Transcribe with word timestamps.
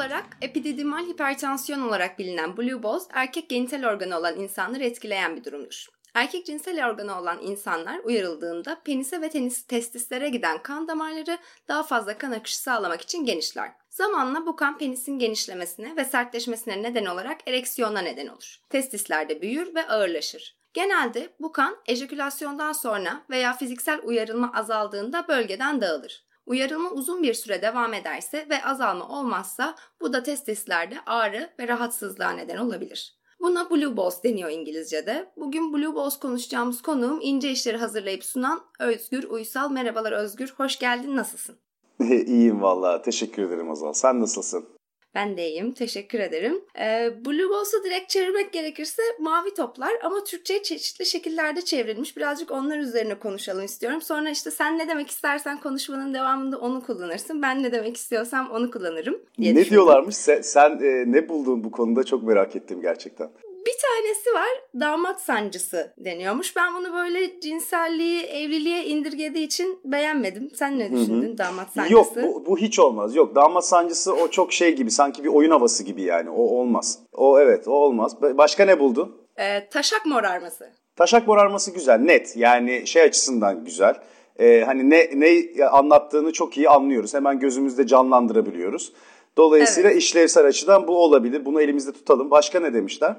Olarak 0.00 0.24
epididimal 0.42 1.06
hipertansiyon 1.06 1.80
olarak 1.80 2.18
bilinen 2.18 2.56
blue 2.56 2.82
balls 2.82 3.06
erkek 3.12 3.48
genital 3.48 3.84
organı 3.84 4.18
olan 4.18 4.36
insanları 4.40 4.84
etkileyen 4.84 5.36
bir 5.36 5.44
durumdur. 5.44 5.86
Erkek 6.14 6.46
cinsel 6.46 6.88
organı 6.88 7.20
olan 7.20 7.42
insanlar 7.42 7.98
uyarıldığında 7.98 8.80
penise 8.84 9.20
ve 9.20 9.28
tenis, 9.28 9.62
testislere 9.62 10.28
giden 10.28 10.62
kan 10.62 10.88
damarları 10.88 11.38
daha 11.68 11.82
fazla 11.82 12.18
kan 12.18 12.32
akışı 12.32 12.58
sağlamak 12.58 13.00
için 13.00 13.24
genişler. 13.24 13.72
Zamanla 13.90 14.46
bu 14.46 14.56
kan 14.56 14.78
penisin 14.78 15.18
genişlemesine 15.18 15.96
ve 15.96 16.04
sertleşmesine 16.04 16.82
neden 16.82 17.06
olarak 17.06 17.48
ereksiyona 17.48 18.00
neden 18.00 18.26
olur. 18.26 18.56
Testisler 18.70 19.28
de 19.28 19.42
büyür 19.42 19.74
ve 19.74 19.86
ağırlaşır. 19.86 20.56
Genelde 20.72 21.34
bu 21.40 21.52
kan 21.52 21.76
ejekülasyondan 21.86 22.72
sonra 22.72 23.22
veya 23.30 23.52
fiziksel 23.52 24.00
uyarılma 24.04 24.52
azaldığında 24.54 25.28
bölgeden 25.28 25.80
dağılır. 25.80 26.29
Uyarılma 26.50 26.90
uzun 26.90 27.22
bir 27.22 27.34
süre 27.34 27.62
devam 27.62 27.94
ederse 27.94 28.46
ve 28.50 28.64
azalma 28.64 29.08
olmazsa 29.08 29.74
bu 30.00 30.12
da 30.12 30.22
testislerde 30.22 30.94
ağrı 31.06 31.50
ve 31.58 31.68
rahatsızlığa 31.68 32.30
neden 32.30 32.56
olabilir. 32.56 33.14
Buna 33.40 33.70
Blue 33.70 33.96
Balls 33.96 34.22
deniyor 34.24 34.50
İngilizce'de. 34.50 35.32
Bugün 35.36 35.72
Blue 35.72 35.94
Balls 35.94 36.18
konuşacağımız 36.18 36.82
konuğum 36.82 37.18
ince 37.22 37.50
işleri 37.50 37.76
hazırlayıp 37.76 38.24
sunan 38.24 38.60
Özgür 38.80 39.24
Uysal. 39.24 39.70
Merhabalar 39.70 40.12
Özgür, 40.12 40.54
hoş 40.56 40.78
geldin, 40.78 41.16
nasılsın? 41.16 41.56
İyiyim 42.26 42.62
valla, 42.62 43.02
teşekkür 43.02 43.42
ederim 43.42 43.70
Azal. 43.70 43.92
Sen 43.92 44.20
nasılsın? 44.20 44.79
Ben 45.14 45.36
de 45.36 45.48
iyiyim. 45.48 45.72
Teşekkür 45.72 46.20
ederim. 46.20 46.60
Ee, 46.78 47.10
Blue 47.26 47.50
Balls'u 47.50 47.84
direkt 47.84 48.10
çevirmek 48.10 48.52
gerekirse 48.52 49.02
mavi 49.18 49.54
toplar 49.54 49.92
ama 50.02 50.24
Türkçe'ye 50.24 50.62
çeşitli 50.62 51.06
şekillerde 51.06 51.62
çevrilmiş. 51.62 52.16
Birazcık 52.16 52.50
onlar 52.50 52.78
üzerine 52.78 53.18
konuşalım 53.18 53.64
istiyorum. 53.64 54.02
Sonra 54.02 54.30
işte 54.30 54.50
sen 54.50 54.78
ne 54.78 54.88
demek 54.88 55.10
istersen 55.10 55.60
konuşmanın 55.60 56.14
devamında 56.14 56.58
onu 56.58 56.82
kullanırsın. 56.82 57.42
Ben 57.42 57.62
ne 57.62 57.72
demek 57.72 57.96
istiyorsam 57.96 58.50
onu 58.50 58.70
kullanırım 58.70 59.20
diye 59.38 59.54
Ne 59.54 59.64
diyorlarmış? 59.64 60.16
Sen, 60.16 60.40
sen 60.40 60.70
e, 60.70 61.12
ne 61.12 61.28
buldun 61.28 61.64
bu 61.64 61.70
konuda 61.70 62.04
çok 62.04 62.22
merak 62.22 62.56
ettim 62.56 62.80
gerçekten. 62.80 63.30
Bir 63.66 63.74
tanesi 63.82 64.34
var 64.34 64.80
damat 64.80 65.20
sancısı 65.20 65.94
deniyormuş. 65.98 66.56
Ben 66.56 66.74
bunu 66.74 66.94
böyle 66.94 67.40
cinselliği, 67.40 68.22
evliliğe 68.22 68.84
indirgediği 68.84 69.46
için 69.46 69.78
beğenmedim. 69.84 70.50
Sen 70.54 70.78
ne 70.78 70.92
düşündün 70.92 71.28
Hı-hı. 71.28 71.38
damat 71.38 71.68
sancısı? 71.72 71.92
Yok 71.92 72.16
bu, 72.16 72.46
bu 72.46 72.58
hiç 72.58 72.78
olmaz. 72.78 73.16
Yok 73.16 73.34
damat 73.34 73.66
sancısı 73.66 74.14
o 74.14 74.28
çok 74.28 74.52
şey 74.52 74.76
gibi 74.76 74.90
sanki 74.90 75.24
bir 75.24 75.28
oyun 75.28 75.50
havası 75.50 75.84
gibi 75.84 76.02
yani. 76.02 76.30
O 76.30 76.42
olmaz. 76.42 76.98
O 77.12 77.40
evet 77.40 77.68
o 77.68 77.72
olmaz. 77.72 78.22
Başka 78.22 78.64
ne 78.64 78.80
buldun? 78.80 79.16
Ee, 79.36 79.68
taşak 79.68 80.06
morarması. 80.06 80.70
Taşak 80.96 81.28
morarması 81.28 81.74
güzel 81.74 81.98
net 81.98 82.36
yani 82.36 82.86
şey 82.86 83.02
açısından 83.02 83.64
güzel. 83.64 83.94
Ee, 84.38 84.62
hani 84.66 84.90
ne 84.90 85.10
ne 85.14 85.64
anlattığını 85.66 86.32
çok 86.32 86.56
iyi 86.56 86.68
anlıyoruz. 86.68 87.14
Hemen 87.14 87.38
gözümüzde 87.40 87.86
canlandırabiliyoruz. 87.86 88.92
Dolayısıyla 89.36 89.90
evet. 89.90 90.02
işlevsel 90.02 90.46
açıdan 90.46 90.88
bu 90.88 91.04
olabilir. 91.04 91.44
Bunu 91.44 91.62
elimizde 91.62 91.92
tutalım. 91.92 92.30
Başka 92.30 92.60
ne 92.60 92.74
demişler? 92.74 93.16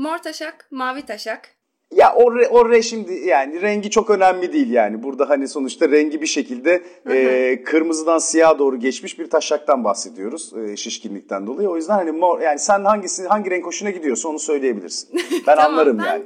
Mor 0.00 0.18
taşak, 0.18 0.66
mavi 0.70 1.02
taşak. 1.02 1.48
Ya 1.94 2.14
o, 2.14 2.38
re, 2.38 2.48
o 2.48 2.70
re 2.70 2.82
şimdi 2.82 3.12
yani 3.12 3.62
rengi 3.62 3.90
çok 3.90 4.10
önemli 4.10 4.52
değil 4.52 4.70
yani. 4.70 5.02
Burada 5.02 5.28
hani 5.28 5.48
sonuçta 5.48 5.88
rengi 5.88 6.20
bir 6.20 6.26
şekilde 6.26 6.82
e, 7.10 7.62
kırmızıdan 7.62 8.18
siyah 8.18 8.58
doğru 8.58 8.76
geçmiş 8.80 9.18
bir 9.18 9.30
taşaktan 9.30 9.84
bahsediyoruz 9.84 10.52
e, 10.56 10.76
şişkinlikten 10.76 11.46
dolayı. 11.46 11.68
O 11.68 11.76
yüzden 11.76 11.94
hani 11.94 12.12
mor 12.12 12.40
yani 12.40 12.58
sen 12.58 12.84
hangisi 12.84 13.26
hangi 13.26 13.50
renk 13.50 13.66
hoşuna 13.66 13.90
gidiyorsa 13.90 14.28
onu 14.28 14.38
söyleyebilirsin. 14.38 15.20
Ben 15.46 15.56
tamam, 15.56 15.72
anlarım 15.72 15.98
ben, 15.98 16.04
yani. 16.04 16.24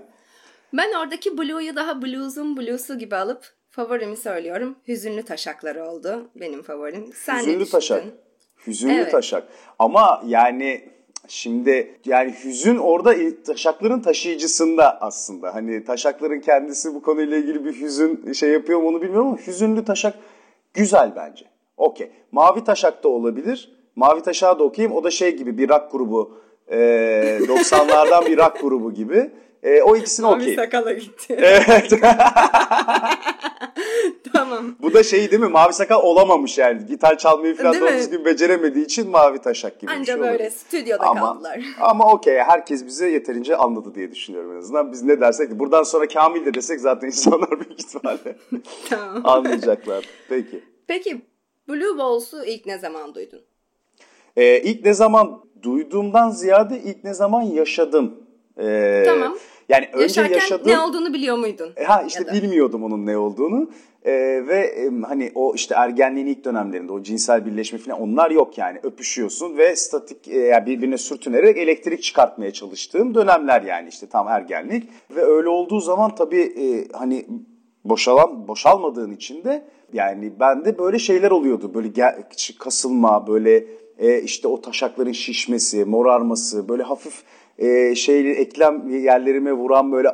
Ben 0.73 0.93
oradaki 0.93 1.39
blue'yu 1.39 1.77
daha 1.77 2.03
blues'un 2.03 2.57
blues'u 2.57 2.99
gibi 2.99 3.17
alıp 3.17 3.45
favorimi 3.71 4.17
söylüyorum. 4.17 4.77
Hüzünlü 4.89 5.23
taşakları 5.23 5.85
oldu 5.85 6.31
benim 6.37 6.63
favorim. 6.63 7.13
Sen 7.15 7.39
Hüzünlü 7.39 7.67
taşak. 7.67 8.05
Hüzünlü 8.67 8.93
evet. 8.93 9.11
taşak. 9.11 9.49
Ama 9.79 10.23
yani 10.27 10.95
Şimdi 11.29 11.99
yani 12.05 12.35
hüzün 12.45 12.77
orada 12.77 13.15
taşakların 13.47 14.01
taşıyıcısında 14.01 15.01
aslında. 15.01 15.55
Hani 15.55 15.85
taşakların 15.85 16.41
kendisi 16.41 16.95
bu 16.95 17.03
konuyla 17.03 17.37
ilgili 17.37 17.65
bir 17.65 17.81
hüzün 17.81 18.33
şey 18.33 18.51
yapıyor 18.51 18.81
mu 18.81 18.89
onu 18.89 19.03
bilmiyorum 19.03 19.29
ama 19.29 19.39
hüzünlü 19.47 19.85
taşak 19.85 20.15
güzel 20.75 21.13
bence. 21.17 21.45
Okey. 21.77 22.11
Mavi 22.33 22.65
taşak 22.65 23.05
da 23.05 23.09
olabilir. 23.09 23.73
Mavi 23.97 24.23
taşağı 24.23 24.59
da 24.59 24.65
okuyayım. 24.65 24.97
O 24.97 25.05
da 25.05 25.11
şey 25.11 25.37
gibi 25.37 25.59
bir 25.59 25.69
rock 25.69 25.93
grubu. 25.93 26.39
Ee, 26.69 27.39
90'lardan 27.43 28.27
bir 28.27 28.39
rock 28.39 28.61
grubu 28.61 28.95
gibi. 28.95 29.31
E, 29.65 29.83
o 29.83 29.97
ikisini 29.97 30.27
okey. 30.27 30.47
Mavi 30.47 30.57
sakala 30.57 30.93
gitti. 30.93 31.37
Evet. 31.39 31.93
tamam. 34.33 34.77
Bu 34.83 34.95
da 34.95 35.03
şey 35.03 35.31
değil 35.31 35.43
mi? 35.43 35.49
Mavi 35.49 35.73
sakal 35.73 36.03
olamamış 36.03 36.59
yani. 36.59 36.87
Gitar 36.87 37.19
çalmayı 37.19 37.57
falan 37.57 37.81
doğru 37.81 37.93
düzgün 37.93 38.25
beceremediği 38.25 38.85
için 38.85 39.11
mavi 39.11 39.39
taşak 39.39 39.81
gibi 39.81 39.91
Anca 39.91 40.01
bir 40.01 40.07
şey 40.07 40.21
böyle 40.21 40.35
oluyor. 40.35 40.51
stüdyoda 40.51 41.07
ama, 41.07 41.21
kaldılar. 41.21 41.61
Ama 41.81 42.13
okey. 42.13 42.39
Herkes 42.39 42.87
bize 42.87 43.11
yeterince 43.11 43.57
anladı 43.57 43.95
diye 43.95 44.11
düşünüyorum 44.11 44.53
en 44.53 44.57
azından. 44.59 44.93
Biz 44.93 45.03
ne 45.03 45.21
dersek 45.21 45.51
de 45.51 45.59
buradan 45.59 45.83
sonra 45.83 46.09
Kamil 46.09 46.47
de 46.47 46.55
desek 46.55 46.81
zaten 46.81 47.07
insanlar 47.07 47.51
büyük 47.51 47.81
ihtimalle 47.81 48.37
tamam. 48.91 49.21
anlayacaklar. 49.25 50.09
Peki. 50.29 50.65
Peki 50.87 51.23
Blue 51.69 51.99
Balls'u 51.99 52.45
ilk 52.45 52.67
ne 52.67 52.79
zaman 52.79 53.15
duydun? 53.15 53.41
Ee, 54.37 54.61
ilk 54.61 54.85
ne 54.85 54.95
zaman 54.95 55.45
duyduğumdan 55.63 56.31
ziyade 56.31 56.79
ilk 56.79 57.05
ne 57.05 57.15
zaman 57.15 57.43
yaşadım. 57.43 58.15
Ee, 58.59 59.03
tamam. 59.07 59.37
Yani 59.69 59.89
önce 59.93 60.03
Yaşarken 60.03 60.35
yaşadığım... 60.35 60.73
ne 60.73 60.81
olduğunu 60.81 61.15
biliyor 61.15 61.37
muydun? 61.37 61.73
E, 61.77 61.85
ha 61.85 62.05
işte 62.07 62.33
bilmiyordum 62.33 62.85
onun 62.85 63.07
ne 63.07 63.19
olduğunu. 63.19 63.71
Ee, 64.07 64.13
ve 64.47 64.57
e, 64.57 64.91
hani 65.03 65.33
o 65.35 65.55
işte 65.55 65.75
ergenliğin 65.75 66.27
ilk 66.27 66.45
dönemlerinde 66.45 66.93
o 66.93 67.03
cinsel 67.03 67.47
birleşme 67.47 67.79
falan 67.79 68.01
onlar 68.01 68.31
yok 68.31 68.59
yani 68.59 68.81
öpüşüyorsun 68.83 69.57
ve 69.57 69.77
statik 69.77 70.29
e, 70.29 70.39
yani 70.39 70.67
birbirine 70.67 70.99
sürtünerek 70.99 71.57
elektrik 71.57 72.03
çıkartmaya 72.03 72.53
çalıştığım 72.53 73.15
dönemler 73.15 73.63
yani 73.63 73.89
işte 73.89 74.07
tam 74.07 74.29
ergenlik 74.29 74.89
ve 75.11 75.23
öyle 75.25 75.49
olduğu 75.49 75.81
zaman 75.81 76.15
tabii 76.15 76.41
e, 76.41 76.89
hani 76.93 77.27
boşalan 77.85 78.49
boşalmadığın 78.49 79.11
için 79.11 79.45
de 79.45 79.65
yani 79.93 80.33
bende 80.41 80.79
böyle 80.79 80.99
şeyler 80.99 81.31
oluyordu 81.31 81.75
böyle 81.75 81.89
gel, 81.89 82.23
kasılma 82.59 83.27
böyle 83.27 83.65
e, 83.99 84.23
işte 84.23 84.49
o 84.49 84.61
taşakların 84.61 85.13
şişmesi 85.13 85.85
morarması 85.85 86.69
böyle 86.69 86.83
hafif 86.83 87.23
e, 87.59 87.95
şeyli 87.95 88.31
eklem 88.31 88.89
yerlerime 88.89 89.53
vuran 89.53 89.93
böyle 89.93 90.09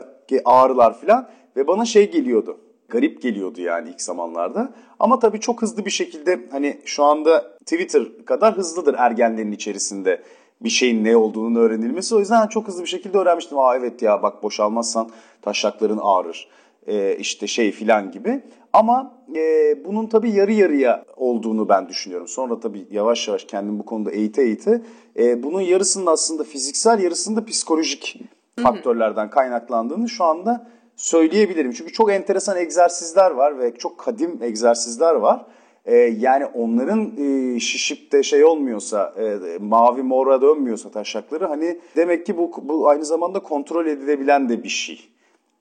ağrılar 0.45 1.01
falan 1.01 1.29
ve 1.57 1.67
bana 1.67 1.85
şey 1.85 2.11
geliyordu. 2.11 2.59
Garip 2.89 3.23
geliyordu 3.23 3.61
yani 3.61 3.89
ilk 3.89 4.03
zamanlarda. 4.03 4.73
Ama 4.99 5.19
tabii 5.19 5.41
çok 5.41 5.63
hızlı 5.63 5.85
bir 5.85 5.91
şekilde 5.91 6.41
hani 6.51 6.81
şu 6.85 7.05
anda 7.05 7.57
Twitter 7.59 8.03
kadar 8.27 8.57
hızlıdır 8.57 8.95
ergenlerin 8.99 9.53
içerisinde 9.53 10.23
bir 10.61 10.69
şeyin 10.71 11.05
ne 11.05 11.17
olduğunu 11.17 11.59
öğrenilmesi. 11.59 12.15
O 12.15 12.19
yüzden 12.19 12.47
çok 12.47 12.69
hızlı 12.69 12.83
bir 12.83 12.89
şekilde 12.89 13.19
öğrenmiştim. 13.19 13.59
Aa 13.59 13.77
evet 13.77 14.03
ya 14.03 14.23
bak 14.23 14.43
boşalmazsan 14.43 15.11
taşakların 15.43 16.01
ağrır. 16.03 16.49
Ee, 16.87 17.17
işte 17.19 17.47
şey 17.47 17.73
filan 17.73 18.11
gibi. 18.11 18.41
Ama 18.73 19.13
e, 19.37 19.75
bunun 19.85 20.07
tabii 20.07 20.31
yarı 20.31 20.53
yarıya 20.53 21.05
olduğunu 21.17 21.69
ben 21.69 21.89
düşünüyorum. 21.89 22.29
Sonra 22.29 22.61
tabii 22.61 22.87
yavaş 22.91 23.29
yavaş 23.29 23.45
kendim 23.45 23.79
bu 23.79 23.85
konuda 23.85 24.11
eğite 24.11 24.43
eğite 24.43 24.83
e, 25.19 25.43
bunun 25.43 25.61
yarısının 25.61 26.07
aslında 26.07 26.45
fiziksel 26.45 27.03
yarısında 27.03 27.45
psikolojik 27.45 28.21
faktörlerden 28.63 29.31
kaynaklandığını 29.31 30.09
şu 30.09 30.25
anda 30.25 30.67
söyleyebilirim. 30.97 31.73
Çünkü 31.73 31.93
çok 31.93 32.13
enteresan 32.13 32.57
egzersizler 32.57 33.31
var 33.31 33.59
ve 33.59 33.75
çok 33.75 33.99
kadim 33.99 34.39
egzersizler 34.43 35.15
var. 35.15 35.47
Ee, 35.85 35.97
yani 35.97 36.47
onların 36.47 37.13
e, 37.17 37.61
şişip 37.61 38.13
de 38.13 38.23
şey 38.23 38.45
olmuyorsa, 38.45 39.15
e, 39.19 39.59
mavi 39.61 40.03
mora 40.03 40.43
dönmüyorsa 40.43 40.91
taşakları 40.91 41.47
hani 41.47 41.81
demek 41.97 42.27
ki 42.27 42.39
bu, 42.39 42.53
bu 42.63 42.89
aynı 42.89 43.05
zamanda 43.05 43.41
kontrol 43.41 43.87
edilebilen 43.87 44.49
de 44.49 44.63
bir 44.63 44.69
şey. 44.69 45.09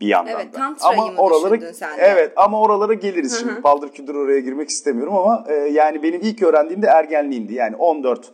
Bir 0.02 0.08
yandan 0.08 0.34
evet, 0.34 0.54
da. 0.54 0.76
ama 0.84 1.14
oralara 1.18 1.74
sen 1.74 1.98
de? 1.98 2.02
evet 2.02 2.34
ama 2.36 2.62
oralara 2.62 2.94
geliriz 2.94 3.40
şimdi. 3.40 3.62
Paldır 3.62 3.90
küldür 3.90 4.16
oraya 4.16 4.40
girmek 4.40 4.70
istemiyorum 4.70 5.16
ama 5.16 5.46
e, 5.48 5.54
yani 5.54 6.04
benim 6.04 6.22
ilk 6.22 6.44
öğrendiğimde 6.44 6.88
ergenliğimdi. 6.88 7.54
Yani 7.54 7.76
14 7.76 8.32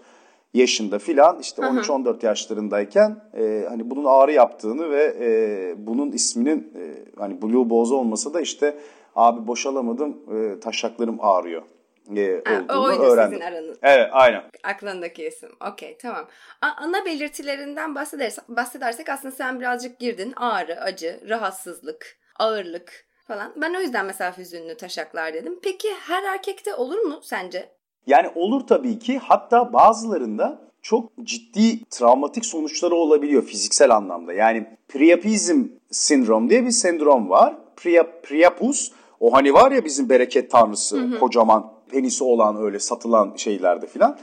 yaşında 0.54 1.00
filan 1.00 1.40
işte 1.40 1.62
13-14 1.62 2.26
yaşlarındayken 2.26 3.18
e, 3.38 3.66
hani 3.70 3.90
bunun 3.90 4.06
ağrı 4.06 4.32
yaptığını 4.32 4.90
ve 4.90 5.16
e, 5.20 5.88
bunun 5.88 6.12
isminin 6.12 6.74
e, 6.76 6.84
hani 7.20 7.42
Blue 7.42 7.70
Balls 7.70 7.92
olmasa 7.92 8.34
da 8.34 8.42
işte 8.42 8.78
abi 9.16 9.48
boşalamadım 9.48 10.18
e, 10.36 10.60
taşaklarım 10.60 11.18
ağrıyor 11.20 11.62
e, 12.18 12.42
Ha, 12.46 12.62
olduğunu 12.70 12.82
oydu 12.84 13.04
öğrendim. 13.04 13.40
sizin 13.40 13.52
aranız. 13.52 13.78
Evet 13.84 14.10
aynen. 14.12 14.44
Aklındaki 14.64 15.26
isim. 15.26 15.50
Okey 15.72 15.98
tamam. 16.02 16.28
A- 16.62 16.84
ana 16.84 17.06
belirtilerinden 17.06 17.96
bahsedersek, 17.96 18.50
bahsedersek 18.50 19.10
aslında 19.10 19.36
sen 19.36 19.60
birazcık 19.60 20.00
girdin. 20.00 20.34
Ağrı, 20.36 20.82
acı, 20.82 21.20
rahatsızlık, 21.30 22.18
ağırlık 22.40 23.06
falan. 23.28 23.54
Ben 23.56 23.74
o 23.74 23.80
yüzden 23.80 24.06
mesela 24.06 24.38
hüzünlü 24.38 24.78
taşaklar 24.78 25.34
dedim. 25.34 25.60
Peki 25.64 25.88
her 26.08 26.24
erkekte 26.24 26.76
olur 26.76 27.00
mu 27.00 27.20
sence? 27.24 27.70
Yani 28.08 28.32
olur 28.36 28.68
tabii 28.68 29.00
ki 29.00 29.18
hatta 29.18 29.74
bazılarında 29.74 30.62
çok 30.82 31.12
ciddi 31.24 31.86
travmatik 31.90 32.46
sonuçları 32.46 32.96
olabiliyor 32.96 33.44
fiziksel 33.44 33.96
anlamda. 33.96 34.34
Yani 34.34 34.78
priapizm 34.88 35.64
sindrom 35.92 36.50
diye 36.50 36.66
bir 36.66 36.72
sendrom 36.72 37.30
var. 37.30 37.56
Priap, 37.76 38.24
priapus 38.24 38.92
o 39.20 39.34
hani 39.34 39.54
var 39.54 39.72
ya 39.72 39.86
bizim 39.86 40.10
bereket 40.10 40.52
tanrısı 40.52 41.20
kocaman 41.20 41.74
penisi 41.96 42.24
olan 42.24 42.58
öyle 42.62 42.80
satılan 42.80 43.34
şeylerde 43.36 43.88
filan. 43.88 44.18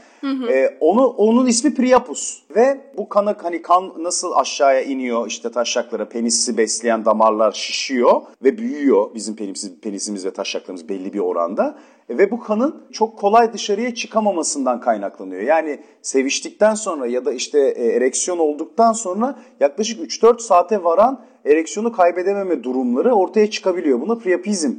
Ee, 0.51 0.77
onu 0.81 1.07
onun 1.07 1.47
ismi 1.47 1.75
Priapus 1.75 2.39
ve 2.57 2.81
bu 2.97 3.09
kana 3.09 3.37
hani 3.43 3.63
kan 3.63 3.93
nasıl 3.99 4.33
aşağıya 4.33 4.83
iniyor 4.83 5.27
işte 5.27 5.51
taşaklara 5.51 6.09
penisi 6.09 6.57
besleyen 6.57 7.05
damarlar 7.05 7.53
şişiyor 7.53 8.23
ve 8.45 8.59
büyüyor 8.59 9.15
bizim 9.15 9.37
penisimiz, 9.37 9.81
penisimiz 9.81 10.25
ve 10.25 10.31
taşaklarımız 10.31 10.89
belli 10.89 11.13
bir 11.13 11.19
oranda. 11.19 11.79
E, 12.09 12.19
ve 12.19 12.31
bu 12.31 12.41
kanın 12.41 12.83
çok 12.93 13.19
kolay 13.19 13.53
dışarıya 13.53 13.95
çıkamamasından 13.95 14.81
kaynaklanıyor. 14.81 15.43
Yani 15.43 15.81
seviştikten 16.03 16.75
sonra 16.75 17.07
ya 17.07 17.25
da 17.25 17.33
işte 17.33 17.59
e, 17.59 17.87
ereksiyon 17.87 18.39
olduktan 18.39 18.93
sonra 18.93 19.39
yaklaşık 19.61 20.01
3-4 20.01 20.41
saate 20.41 20.85
varan 20.85 21.25
ereksiyonu 21.45 21.93
kaybedememe 21.93 22.65
durumları 22.65 23.15
ortaya 23.15 23.51
çıkabiliyor. 23.51 24.01
Buna 24.01 24.19
priapizm 24.19 24.73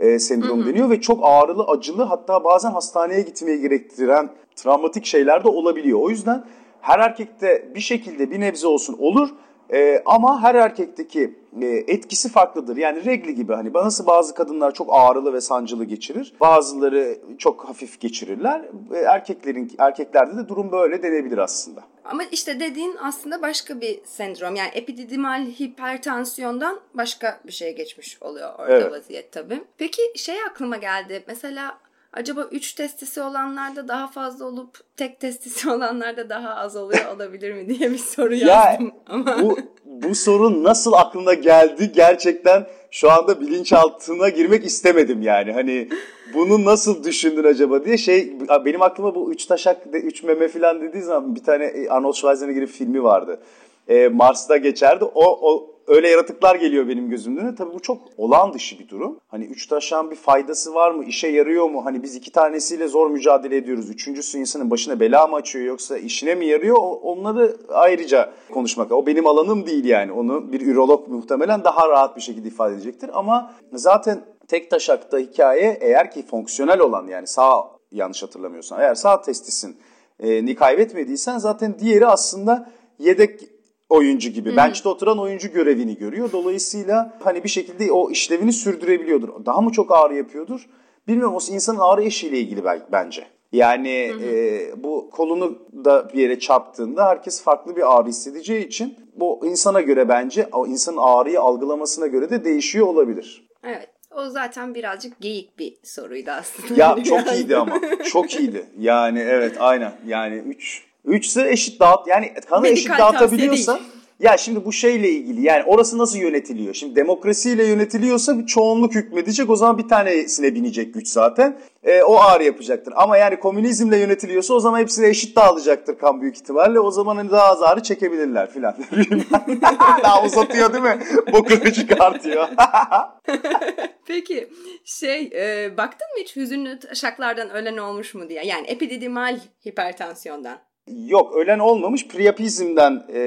e, 0.00 0.18
sendrom 0.18 0.66
deniyor 0.66 0.90
ve 0.90 1.00
çok 1.00 1.20
ağrılı, 1.22 1.64
acılı 1.64 2.02
hatta 2.02 2.44
bazen 2.44 2.70
hastaneye 2.70 3.22
gitmeye 3.22 3.56
gerektiren 3.56 4.30
travmatik 4.56 5.04
şeyler 5.04 5.44
de 5.44 5.48
olabiliyor. 5.48 6.00
O 6.00 6.10
yüzden 6.10 6.44
her 6.80 6.98
erkekte 6.98 7.68
bir 7.74 7.80
şekilde 7.80 8.30
bir 8.30 8.40
nebze 8.40 8.66
olsun 8.66 8.96
olur 8.98 9.28
e, 9.72 10.02
ama 10.06 10.42
her 10.42 10.54
erkekteki 10.54 11.34
e, 11.62 11.66
etkisi 11.66 12.28
farklıdır. 12.28 12.76
Yani 12.76 13.04
regli 13.04 13.34
gibi 13.34 13.52
hani 13.52 13.72
nasıl 13.72 14.06
bazı 14.06 14.34
kadınlar 14.34 14.74
çok 14.74 14.88
ağrılı 14.92 15.32
ve 15.32 15.40
sancılı 15.40 15.84
geçirir, 15.84 16.32
bazıları 16.40 17.18
çok 17.38 17.64
hafif 17.64 18.00
geçirirler. 18.00 18.64
E, 18.94 18.98
erkeklerin 18.98 19.72
erkeklerde 19.78 20.36
de 20.36 20.48
durum 20.48 20.72
böyle 20.72 21.02
denebilir 21.02 21.38
aslında. 21.38 21.80
Ama 22.04 22.22
işte 22.32 22.60
dediğin 22.60 22.96
aslında 23.02 23.42
başka 23.42 23.80
bir 23.80 24.00
sendrom. 24.04 24.54
Yani 24.56 24.70
epididimal 24.74 25.46
hipertansiyondan 25.46 26.80
başka 26.94 27.40
bir 27.46 27.52
şey 27.52 27.76
geçmiş 27.76 28.22
oluyor 28.22 28.54
orada 28.58 28.72
Evet. 28.72 28.92
vaziyet 28.92 29.32
tabii. 29.32 29.62
Peki 29.78 30.02
şey 30.16 30.42
aklıma 30.50 30.76
geldi. 30.76 31.24
Mesela 31.26 31.78
acaba 32.12 32.48
3 32.50 32.72
testisi 32.72 33.22
olanlarda 33.22 33.88
daha 33.88 34.06
fazla 34.06 34.44
olup 34.44 34.78
tek 34.96 35.20
testisi 35.20 35.70
olanlarda 35.70 36.28
daha 36.28 36.54
az 36.54 36.76
oluyor 36.76 37.16
olabilir 37.16 37.52
mi 37.52 37.68
diye 37.68 37.90
bir 37.90 37.98
soru 37.98 38.34
Ya 38.34 38.46
yazdım. 38.46 38.92
Ama 39.06 39.42
bu 39.42 39.58
bu 39.84 40.14
sorun 40.14 40.64
nasıl 40.64 40.92
aklına 40.92 41.34
geldi 41.34 41.92
gerçekten 41.92 42.66
şu 42.90 43.10
anda 43.10 43.40
bilinçaltına 43.40 44.28
girmek 44.28 44.64
istemedim 44.64 45.22
yani. 45.22 45.52
Hani 45.52 45.88
bunu 46.34 46.64
nasıl 46.64 47.04
düşündün 47.04 47.44
acaba 47.44 47.84
diye 47.84 47.98
şey 47.98 48.32
benim 48.64 48.82
aklıma 48.82 49.14
bu 49.14 49.32
üç 49.32 49.46
taşak 49.46 49.86
üç 49.92 50.22
meme 50.22 50.48
falan 50.48 50.80
dediği 50.80 51.02
zaman 51.02 51.34
bir 51.34 51.44
tane 51.44 51.74
Arnold 51.90 52.14
Schwarzenegger'in 52.14 52.66
filmi 52.66 53.02
vardı. 53.02 53.40
Ee, 53.88 54.08
Mars'ta 54.08 54.56
geçerdi. 54.56 55.04
O, 55.04 55.52
o 55.52 55.69
öyle 55.86 56.08
yaratıklar 56.08 56.54
geliyor 56.54 56.88
benim 56.88 57.10
gözümden. 57.10 57.44
önüne. 57.44 57.54
Tabii 57.54 57.74
bu 57.74 57.80
çok 57.80 57.98
olağan 58.16 58.52
dışı 58.52 58.78
bir 58.78 58.88
durum. 58.88 59.18
Hani 59.28 59.44
üç 59.44 59.66
taşağın 59.66 60.10
bir 60.10 60.16
faydası 60.16 60.74
var 60.74 60.90
mı? 60.90 61.04
İşe 61.04 61.28
yarıyor 61.28 61.70
mu? 61.70 61.84
Hani 61.84 62.02
biz 62.02 62.14
iki 62.14 62.32
tanesiyle 62.32 62.88
zor 62.88 63.10
mücadele 63.10 63.56
ediyoruz. 63.56 63.90
Üçüncüsü 63.90 64.38
insanın 64.38 64.70
başına 64.70 65.00
bela 65.00 65.26
mı 65.26 65.36
açıyor 65.36 65.64
yoksa 65.64 65.98
işine 65.98 66.34
mi 66.34 66.46
yarıyor? 66.46 66.76
Onları 67.02 67.56
ayrıca 67.68 68.32
konuşmak. 68.52 68.92
O 68.92 69.06
benim 69.06 69.26
alanım 69.26 69.66
değil 69.66 69.84
yani. 69.84 70.12
Onu 70.12 70.52
bir 70.52 70.66
ürolog 70.66 71.08
muhtemelen 71.08 71.64
daha 71.64 71.88
rahat 71.88 72.16
bir 72.16 72.20
şekilde 72.20 72.48
ifade 72.48 72.74
edecektir. 72.74 73.10
Ama 73.12 73.52
zaten 73.72 74.24
tek 74.48 74.70
taşakta 74.70 75.18
hikaye 75.18 75.78
eğer 75.80 76.10
ki 76.10 76.26
fonksiyonel 76.26 76.80
olan 76.80 77.06
yani 77.06 77.26
sağ 77.26 77.70
yanlış 77.92 78.22
hatırlamıyorsan 78.22 78.80
eğer 78.80 78.94
sağ 78.94 79.22
testisin 79.22 79.76
e, 80.20 80.44
ni 80.44 80.54
kaybetmediysen 80.54 81.38
zaten 81.38 81.78
diğeri 81.78 82.06
aslında 82.06 82.70
yedek 82.98 83.59
oyuncu 83.90 84.30
gibi. 84.30 84.56
Bench'te 84.56 84.88
oturan 84.88 85.18
oyuncu 85.18 85.52
görevini 85.52 85.96
görüyor. 85.98 86.32
Dolayısıyla 86.32 87.18
hani 87.24 87.44
bir 87.44 87.48
şekilde 87.48 87.92
o 87.92 88.10
işlevini 88.10 88.52
sürdürebiliyordur. 88.52 89.46
Daha 89.46 89.60
mı 89.60 89.72
çok 89.72 89.96
ağrı 89.96 90.14
yapıyordur? 90.16 90.66
Bilmiyorum 91.08 91.34
o 91.34 91.52
insanın 91.52 91.78
ağrı 91.78 92.02
eşiğiyle 92.04 92.38
ilgili 92.38 92.64
belki 92.64 92.84
bence. 92.92 93.26
Yani 93.52 94.12
e, 94.22 94.62
bu 94.84 95.10
kolunu 95.12 95.58
da 95.84 96.08
bir 96.12 96.18
yere 96.18 96.38
çarptığında 96.38 97.06
herkes 97.06 97.42
farklı 97.42 97.76
bir 97.76 97.96
ağrı 97.96 98.08
hissedeceği 98.08 98.66
için 98.66 98.98
bu 99.16 99.46
insana 99.46 99.80
göre 99.80 100.08
bence 100.08 100.48
o 100.52 100.66
insanın 100.66 100.98
ağrıyı 101.00 101.40
algılamasına 101.40 102.06
göre 102.06 102.30
de 102.30 102.44
değişiyor 102.44 102.86
olabilir. 102.86 103.48
evet. 103.64 103.88
O 104.16 104.28
zaten 104.28 104.74
birazcık 104.74 105.20
geyik 105.20 105.58
bir 105.58 105.76
soruydu 105.82 106.30
aslında. 106.30 106.80
Ya 106.80 107.04
çok 107.04 107.32
iyiydi 107.34 107.56
ama. 107.56 107.80
Çok 108.04 108.34
iyiydi. 108.40 108.66
Yani 108.78 109.18
evet 109.18 109.56
aynen. 109.58 109.92
Yani 110.06 110.36
3 110.36 110.89
3 111.04 111.26
ise 111.26 111.50
eşit 111.50 111.80
dağıt 111.80 112.06
yani 112.06 112.34
kanı 112.48 112.62
Medikal 112.62 112.78
eşit 112.78 112.98
dağıtabiliyorsa 112.98 113.74
değil. 113.74 113.86
ya 114.20 114.36
şimdi 114.36 114.64
bu 114.64 114.72
şeyle 114.72 115.08
ilgili 115.08 115.42
yani 115.42 115.64
orası 115.66 115.98
nasıl 115.98 116.18
yönetiliyor? 116.18 116.74
Şimdi 116.74 116.96
demokrasiyle 116.96 117.66
yönetiliyorsa 117.66 118.38
bir 118.38 118.46
çoğunluk 118.46 118.94
hükmedecek 118.94 119.50
o 119.50 119.56
zaman 119.56 119.78
bir 119.78 119.88
tanesine 119.88 120.54
binecek 120.54 120.94
güç 120.94 121.08
zaten. 121.08 121.58
E, 121.82 122.02
o 122.02 122.16
ağrı 122.16 122.44
yapacaktır. 122.44 122.92
Ama 122.96 123.16
yani 123.16 123.40
komünizmle 123.40 123.96
yönetiliyorsa 123.96 124.54
o 124.54 124.60
zaman 124.60 124.78
hepsine 124.78 125.08
eşit 125.08 125.36
dağılacaktır 125.36 125.98
kan 125.98 126.20
büyük 126.20 126.36
ihtimalle. 126.36 126.80
O 126.80 126.90
zaman 126.90 127.16
hani 127.16 127.30
daha 127.30 127.44
az 127.44 127.62
ağrı 127.62 127.82
çekebilirler 127.82 128.50
filan. 128.50 128.76
daha 130.02 130.24
uzatıyor 130.24 130.72
değil 130.72 130.84
mi? 130.84 130.98
Bokunu 131.32 131.72
çıkartıyor. 131.72 132.48
Peki 134.06 134.48
şey 134.84 135.30
e, 135.34 135.76
baktın 135.76 136.08
mı 136.14 136.20
hiç 136.20 136.36
hüzünlü 136.36 136.78
taşaklardan 136.78 137.50
ölen 137.50 137.76
olmuş 137.76 138.14
mu 138.14 138.28
diye? 138.28 138.46
Yani 138.46 138.66
epididimal 138.66 139.38
hipertansiyondan. 139.66 140.69
Yok 141.06 141.36
ölen 141.36 141.58
olmamış 141.58 142.08
priapizmden 142.08 143.04
e, 143.08 143.18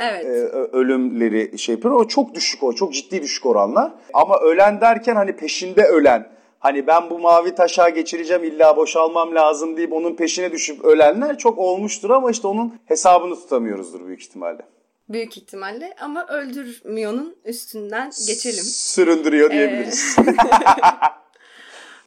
Evet. 0.00 0.24
e, 0.24 0.28
ölümleri 0.76 1.58
şey 1.58 1.74
yapıyor. 1.74 1.94
O 1.94 2.08
çok 2.08 2.34
düşük 2.34 2.62
o 2.62 2.72
çok 2.72 2.94
ciddi 2.94 3.22
düşük 3.22 3.46
oranlar. 3.46 3.92
Ama 4.14 4.38
ölen 4.40 4.80
derken 4.80 5.16
hani 5.16 5.36
peşinde 5.36 5.84
ölen 5.84 6.28
hani 6.58 6.86
ben 6.86 7.10
bu 7.10 7.18
mavi 7.18 7.54
taşağı 7.54 7.90
geçireceğim 7.90 8.44
illa 8.44 8.76
boşalmam 8.76 9.34
lazım 9.34 9.76
deyip 9.76 9.92
onun 9.92 10.16
peşine 10.16 10.52
düşüp 10.52 10.84
ölenler 10.84 11.38
çok 11.38 11.58
olmuştur 11.58 12.10
ama 12.10 12.30
işte 12.30 12.46
onun 12.48 12.80
hesabını 12.86 13.34
tutamıyoruzdur 13.34 14.06
büyük 14.06 14.22
ihtimalle. 14.22 14.62
Büyük 15.08 15.36
ihtimalle 15.36 15.94
ama 16.00 16.26
öldürmüyor'nun 16.26 17.36
üstünden 17.44 18.10
geçelim. 18.26 18.64
Süründürüyor 18.64 19.50
diyebiliriz. 19.50 20.16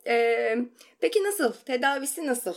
Ee, 0.08 0.58
peki 1.02 1.24
nasıl? 1.24 1.54
Tedavisi 1.66 2.28
nasıl? 2.28 2.54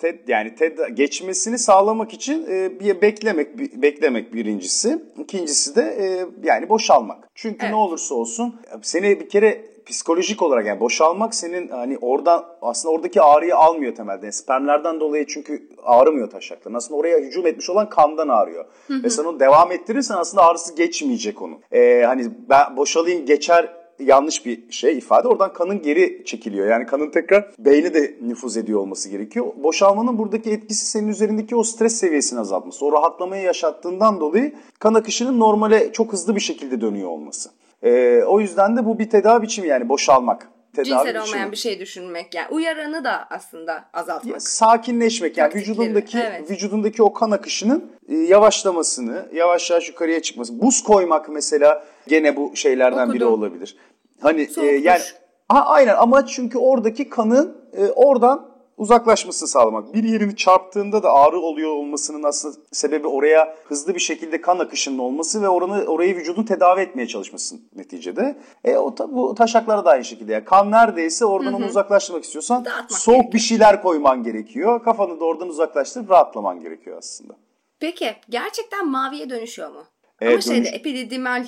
TED 0.00 0.28
yani 0.28 0.54
TED 0.54 0.78
geçmesini 0.94 1.58
sağlamak 1.58 2.12
için 2.12 2.46
e, 2.50 2.80
bir 2.80 3.02
beklemek 3.02 3.58
bir- 3.58 3.82
beklemek 3.82 4.34
birincisi. 4.34 5.02
İkincisi 5.18 5.76
de 5.76 5.82
e, 5.82 6.26
yani 6.48 6.68
boşalmak. 6.68 7.28
Çünkü 7.34 7.58
Evet. 7.60 7.70
ne 7.70 7.76
olursa 7.76 8.14
olsun 8.14 8.54
seni 8.82 9.20
bir 9.20 9.28
kere 9.28 9.64
psikolojik 9.86 10.42
olarak 10.42 10.66
yani 10.66 10.80
boşalmak 10.80 11.34
senin 11.34 11.68
hani 11.68 11.98
oradan 11.98 12.44
aslında 12.62 12.94
oradaki 12.94 13.22
ağrıyı 13.22 13.56
almıyor 13.56 13.94
temelde. 13.94 14.26
Yani 14.26 14.32
spermlerden 14.32 15.00
dolayı 15.00 15.26
çünkü 15.26 15.68
ağrımıyor 15.82 16.30
taşakların. 16.30 16.76
Aslında 16.76 16.96
oraya 17.00 17.18
hücum 17.18 17.46
etmiş 17.46 17.70
olan 17.70 17.88
kandan 17.88 18.28
ağrıyor. 18.28 18.64
Ve 18.90 19.10
sen 19.10 19.24
onu 19.24 19.40
devam 19.40 19.72
ettirirsen 19.72 20.14
aslında 20.16 20.42
ağrısı 20.44 20.74
geçmeyecek 20.76 21.42
onun. 21.42 21.58
E, 21.72 22.02
hani 22.06 22.24
ben 22.50 22.76
boşalayım 22.76 23.26
geçer 23.26 23.79
yanlış 24.04 24.46
bir 24.46 24.72
şey 24.72 24.98
ifade. 24.98 25.28
Oradan 25.28 25.52
kanın 25.52 25.82
geri 25.82 26.22
çekiliyor. 26.24 26.66
Yani 26.66 26.86
kanın 26.86 27.10
tekrar 27.10 27.50
beyne 27.58 27.94
de 27.94 28.16
nüfuz 28.22 28.56
ediyor 28.56 28.80
olması 28.80 29.08
gerekiyor. 29.08 29.46
Boşalmanın 29.62 30.18
buradaki 30.18 30.50
etkisi 30.50 30.86
senin 30.86 31.08
üzerindeki 31.08 31.56
o 31.56 31.62
stres 31.62 31.96
seviyesini 31.96 32.40
azaltması. 32.40 32.86
O 32.86 32.92
rahatlamayı 32.92 33.42
yaşattığından 33.42 34.20
dolayı 34.20 34.52
kan 34.78 34.94
akışının 34.94 35.40
normale 35.40 35.92
çok 35.92 36.12
hızlı 36.12 36.34
bir 36.36 36.40
şekilde 36.40 36.80
dönüyor 36.80 37.08
olması. 37.08 37.50
Ee, 37.82 38.22
o 38.26 38.40
yüzden 38.40 38.76
de 38.76 38.84
bu 38.84 38.98
bir 38.98 39.10
tedavi 39.10 39.42
biçimi 39.42 39.68
yani 39.68 39.88
boşalmak. 39.88 40.48
tedavi 40.76 40.86
Cinsel 40.88 41.08
olmayan 41.08 41.22
düşünmek. 41.24 41.52
bir 41.52 41.56
şey 41.56 41.80
düşünmek 41.80 42.34
yani 42.34 42.46
uyaranı 42.50 43.04
da 43.04 43.26
aslında 43.30 43.84
azaltmak. 43.92 44.34
Ya, 44.34 44.40
sakinleşmek 44.40 45.36
yani 45.38 45.52
Taktikleri, 45.52 45.78
vücudundaki 45.78 46.18
evet. 46.18 46.50
vücudundaki 46.50 47.02
o 47.02 47.12
kan 47.12 47.30
akışının 47.30 47.84
e, 48.08 48.14
yavaşlamasını, 48.16 49.28
yavaş 49.32 49.70
yavaş 49.70 49.88
yukarıya 49.88 50.22
çıkması. 50.22 50.60
Buz 50.60 50.82
koymak 50.82 51.28
mesela 51.28 51.84
gene 52.08 52.36
bu 52.36 52.56
şeylerden 52.56 53.12
biri 53.12 53.24
Okudum. 53.24 53.40
olabilir. 53.42 53.76
Hani 54.20 54.48
e, 54.56 54.66
yani 54.66 55.02
ha, 55.48 55.64
aynen 55.66 55.94
ama 55.94 56.26
çünkü 56.26 56.58
oradaki 56.58 57.08
kanın 57.08 57.56
e, 57.72 57.86
oradan 57.86 58.50
uzaklaşmasını 58.76 59.48
sağlamak. 59.48 59.94
Bir 59.94 60.04
yerini 60.04 60.36
çarptığında 60.36 61.02
da 61.02 61.12
ağrı 61.12 61.40
oluyor 61.40 61.70
olmasının 61.70 62.22
aslında 62.22 62.56
sebebi 62.72 63.06
oraya 63.06 63.56
hızlı 63.64 63.94
bir 63.94 64.00
şekilde 64.00 64.40
kan 64.40 64.58
akışının 64.58 64.98
olması 64.98 65.42
ve 65.42 65.48
oranı 65.48 65.84
orayı 65.84 66.16
vücudun 66.16 66.42
tedavi 66.42 66.80
etmeye 66.80 67.06
çalışması 67.06 67.56
neticede. 67.76 68.38
E 68.64 68.76
o 68.76 68.94
ta, 68.94 69.12
bu 69.12 69.34
taşaklara 69.34 69.84
da 69.84 69.90
aynı 69.90 70.04
şekilde. 70.04 70.32
Yani 70.32 70.44
kan 70.44 70.70
neredeyse 70.70 71.24
oradan 71.24 71.54
onu 71.54 71.66
uzaklaştırmak 71.66 72.24
istiyorsan 72.24 72.64
Dağıtmak 72.64 72.92
soğuk 72.92 73.16
gerekiyor. 73.16 73.32
bir 73.32 73.38
şeyler 73.38 73.82
koyman 73.82 74.22
gerekiyor. 74.22 74.84
Kafanı 74.84 75.20
da 75.20 75.24
oradan 75.24 75.48
uzaklaştırıp 75.48 76.10
rahatlaman 76.10 76.60
gerekiyor 76.60 76.98
aslında. 76.98 77.34
Peki 77.80 78.16
gerçekten 78.30 78.88
maviye 78.88 79.30
dönüşüyor 79.30 79.70
mu? 79.70 79.84
Evet, 80.20 80.32
Ama 80.32 80.40
şeyde 80.54 80.68
dönüş- 80.68 80.74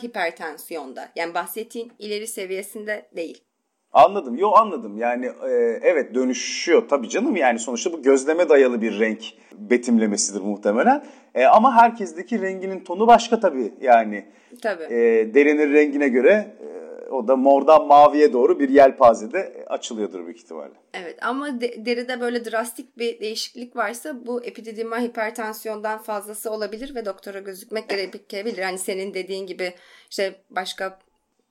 hipertansiyonda 0.02 1.08
yani 1.16 1.34
bahsettiğin 1.34 1.92
ileri 1.98 2.26
seviyesinde 2.26 3.06
değil. 3.16 3.44
Anladım. 3.92 4.36
Yo 4.36 4.52
anladım. 4.52 4.96
Yani 4.98 5.26
e, 5.26 5.50
evet 5.82 6.14
dönüşüyor 6.14 6.88
tabii 6.88 7.08
canım. 7.08 7.36
Yani 7.36 7.58
sonuçta 7.58 7.92
bu 7.92 8.02
gözleme 8.02 8.48
dayalı 8.48 8.82
bir 8.82 9.00
renk 9.00 9.20
betimlemesidir 9.52 10.40
muhtemelen. 10.40 11.04
E, 11.34 11.44
ama 11.44 11.76
herkesteki 11.76 12.42
renginin 12.42 12.80
tonu 12.84 13.06
başka 13.06 13.40
tabii. 13.40 13.74
Yani 13.80 14.24
Tabii. 14.62 14.82
e, 14.84 15.34
derinin 15.34 15.72
rengine 15.72 16.08
göre 16.08 16.56
e, 16.60 16.66
o 17.12 17.28
da 17.28 17.36
mordan 17.36 17.86
maviye 17.86 18.32
doğru 18.32 18.60
bir 18.60 18.68
yelpazede 18.68 19.64
açılıyordur 19.68 20.26
büyük 20.26 20.38
ihtimalle. 20.38 20.72
Evet 20.94 21.18
ama 21.22 21.60
de- 21.60 21.86
deride 21.86 22.20
böyle 22.20 22.44
drastik 22.44 22.98
bir 22.98 23.20
değişiklik 23.20 23.76
varsa 23.76 24.26
bu 24.26 24.44
epididimal 24.44 25.00
hipertansiyondan 25.02 25.98
fazlası 25.98 26.50
olabilir 26.50 26.94
ve 26.94 27.04
doktora 27.04 27.38
gözükmek 27.38 27.88
gerekebilir. 27.88 28.62
Hani 28.62 28.78
senin 28.78 29.14
dediğin 29.14 29.46
gibi 29.46 29.74
işte 30.10 30.34
başka 30.50 30.98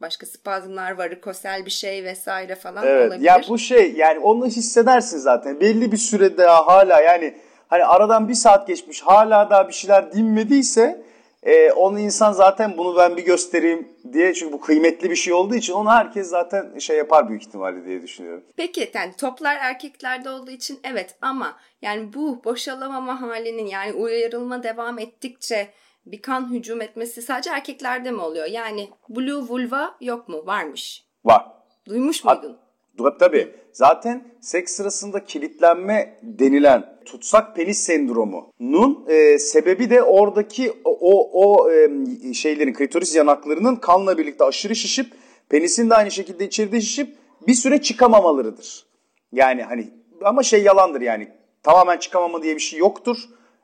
başka 0.01 0.25
spazmlar, 0.25 0.97
varikosel 0.97 1.65
bir 1.65 1.71
şey 1.71 2.03
vesaire 2.03 2.55
falan 2.55 2.85
Evet. 2.87 3.07
olabilir. 3.11 3.25
Ya 3.25 3.41
bu 3.49 3.57
şey 3.57 3.93
yani 3.93 4.19
onu 4.19 4.45
hissedersin 4.45 5.17
zaten. 5.17 5.59
Belli 5.59 5.91
bir 5.91 5.97
süre 5.97 6.37
daha 6.37 6.67
hala 6.67 7.01
yani 7.01 7.35
hani 7.67 7.85
aradan 7.85 8.27
bir 8.29 8.33
saat 8.33 8.67
geçmiş 8.67 9.01
hala 9.01 9.49
daha 9.49 9.67
bir 9.67 9.73
şeyler 9.73 10.13
dinmediyse 10.13 11.01
e, 11.43 11.71
onu 11.71 11.99
insan 11.99 12.31
zaten 12.31 12.77
bunu 12.77 12.97
ben 12.97 13.17
bir 13.17 13.25
göstereyim 13.25 13.87
diye 14.13 14.33
çünkü 14.33 14.53
bu 14.53 14.61
kıymetli 14.61 15.09
bir 15.09 15.15
şey 15.15 15.33
olduğu 15.33 15.55
için 15.55 15.73
onu 15.73 15.89
herkes 15.89 16.27
zaten 16.27 16.77
şey 16.77 16.97
yapar 16.97 17.29
büyük 17.29 17.43
ihtimalle 17.43 17.85
diye 17.85 18.01
düşünüyorum. 18.01 18.43
Peki 18.57 18.91
yani 18.93 19.13
toplar 19.17 19.55
erkeklerde 19.55 20.29
olduğu 20.29 20.51
için 20.51 20.79
evet 20.83 21.15
ama 21.21 21.57
yani 21.81 22.13
bu 22.13 22.43
boşalamama 22.43 23.21
halinin 23.21 23.65
yani 23.65 23.93
uyarılma 23.93 24.63
devam 24.63 24.99
ettikçe 24.99 25.67
bir 26.05 26.21
kan 26.21 26.53
hücum 26.53 26.81
etmesi 26.81 27.21
sadece 27.21 27.49
erkeklerde 27.49 28.11
mi 28.11 28.21
oluyor? 28.21 28.45
Yani 28.45 28.89
blue 29.09 29.49
vulva 29.49 29.95
yok 30.01 30.29
mu? 30.29 30.45
Varmış. 30.45 31.05
Var. 31.25 31.47
Duymuş 31.87 32.25
Hat- 32.25 32.43
muydun? 32.43 32.57
Tabii 32.57 32.70
tabii. 33.19 33.55
Zaten 33.73 34.23
seks 34.41 34.75
sırasında 34.75 35.23
kilitlenme 35.25 36.19
denilen 36.23 36.99
tutsak 37.05 37.55
penis 37.55 37.79
sendromunun 37.79 39.05
e, 39.07 39.39
sebebi 39.39 39.89
de 39.89 40.03
oradaki 40.03 40.73
o, 40.83 41.29
o, 41.33 41.71
e, 41.71 41.89
şeylerin 42.33 42.73
klitoris 42.73 43.15
yanaklarının 43.15 43.75
kanla 43.75 44.17
birlikte 44.17 44.43
aşırı 44.43 44.75
şişip 44.75 45.13
penisin 45.49 45.89
de 45.89 45.95
aynı 45.95 46.11
şekilde 46.11 46.45
içeride 46.45 46.81
şişip 46.81 47.15
bir 47.47 47.53
süre 47.53 47.81
çıkamamalarıdır. 47.81 48.85
Yani 49.31 49.63
hani 49.63 49.89
ama 50.23 50.43
şey 50.43 50.63
yalandır 50.63 51.01
yani 51.01 51.27
tamamen 51.63 51.97
çıkamama 51.97 52.43
diye 52.43 52.55
bir 52.55 52.61
şey 52.61 52.79
yoktur. 52.79 53.17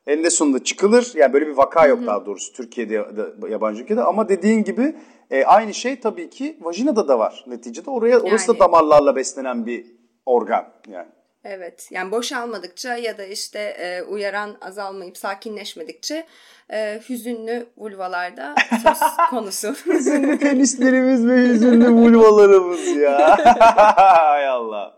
Eninde 0.08 0.30
sonunda 0.30 0.64
çıkılır. 0.64 1.12
Yani 1.16 1.34
böyle 1.34 1.48
bir 1.48 1.58
vaka 1.58 1.88
yok 1.88 2.00
daha 2.06 2.26
doğrusu 2.26 2.54
Türkiye'de 2.54 2.96
da 3.42 3.50
yabancı 3.50 3.84
ülkede. 3.84 4.02
Ama 4.02 4.30
dediğin 4.30 4.64
gibi 4.64 4.96
e, 5.32 5.44
aynı 5.46 5.74
şey 5.74 6.00
tabii 6.00 6.30
ki 6.30 6.58
vajinada 6.62 7.08
da 7.08 7.20
var 7.20 7.44
neticede. 7.48 7.90
Oraya 7.90 8.20
orası 8.20 8.48
da 8.56 8.60
damarlarla 8.60 9.16
beslenen 9.16 9.66
bir 9.66 9.86
organ 10.26 10.74
yani. 10.88 11.08
Evet 11.44 11.88
yani 11.92 12.12
boşalmadıkça 12.12 12.98
ya 12.98 13.18
da 13.18 13.26
işte 13.26 13.60
e, 13.60 14.02
uyaran 14.02 14.58
azalmayıp 14.62 15.18
sakinleşmedikçe 15.18 16.26
e, 16.74 17.00
hüzünlü 17.10 17.68
vulvalarda 17.78 18.56
söz 18.84 18.98
konusu. 19.30 19.74
Hüzünlü 19.86 20.40
penislerimiz 20.40 21.28
ve 21.28 21.38
hüzünlü 21.38 21.90
vulvalarımız 21.90 22.88
ya. 22.88 23.38
Hay 23.96 24.48
Allah. 24.48 24.98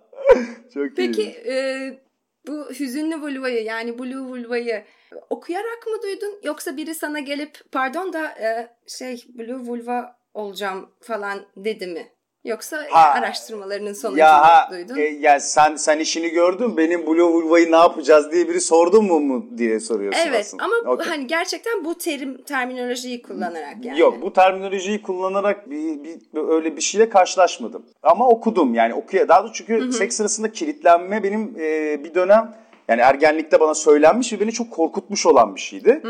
Çok 0.73 0.83
Peki 0.95 1.21
iyi. 1.21 1.53
e, 1.53 1.99
bu 2.47 2.69
hüzünlü 2.79 3.21
vulvayı 3.21 3.63
yani 3.63 3.99
blue 3.99 4.19
vulvayı 4.19 4.83
okuyarak 5.29 5.87
mı 5.87 6.01
duydun 6.03 6.39
yoksa 6.43 6.77
biri 6.77 6.95
sana 6.95 7.19
gelip 7.19 7.57
pardon 7.71 8.13
da 8.13 8.25
e, 8.25 8.67
şey 8.87 9.23
blue 9.37 9.59
vulva 9.67 10.15
olacağım 10.33 10.89
falan 11.01 11.39
dedi 11.57 11.87
mi? 11.87 12.07
Yoksa 12.43 12.83
e, 12.85 12.89
Ha. 12.89 13.13
araştırmalarının 13.19 13.93
sonucunda 13.93 14.23
Ya 14.23 14.41
ha, 14.41 14.67
duydun. 14.71 14.95
e, 14.95 15.01
ya 15.01 15.39
sen 15.39 15.75
sen 15.75 15.99
işini 15.99 16.29
gördün 16.29 16.77
benim 16.77 17.07
Blue 17.07 17.23
Vulva'yı 17.23 17.71
ne 17.71 17.75
yapacağız 17.75 18.31
diye 18.31 18.47
biri 18.49 18.61
sordun 18.61 19.05
mu 19.05 19.19
mu 19.19 19.57
diye 19.57 19.79
soruyorsun 19.79 20.19
evet 20.27 20.39
aslında. 20.39 20.63
ama 20.63 20.73
bu- 20.85 20.89
Okey. 20.89 21.05
hani 21.07 21.27
gerçekten 21.27 21.85
bu 21.85 21.97
terim 21.97 22.43
terminolojiyi 22.43 23.21
kullanarak 23.21 23.85
yani. 23.85 23.99
Yok 23.99 24.21
bu 24.21 24.33
terminolojiyi 24.33 25.01
kullanarak 25.01 25.69
bir, 25.69 26.03
bir- 26.03 26.19
öyle 26.49 26.75
bir 26.75 26.81
şeyle 26.81 27.09
karşılaşmadım. 27.09 27.85
Ama 28.03 28.27
okudum 28.29 28.73
yani 28.73 28.93
okuya 28.93 29.27
daha 29.27 29.43
da 29.43 29.49
çünkü 29.53 29.91
seks 29.93 30.15
sırasında 30.15 30.51
kilitlenme 30.51 31.23
benim 31.23 31.55
e, 31.59 32.03
bir 32.03 32.13
dönem 32.15 32.55
yani 32.89 33.01
ergenlikte 33.01 33.59
bana 33.59 33.73
söylenmiş 33.73 34.33
ve 34.33 34.39
beni 34.39 34.51
çok 34.51 34.71
korkutmuş 34.71 35.25
olan 35.25 35.55
bir 35.55 35.59
şeydi. 35.61 36.01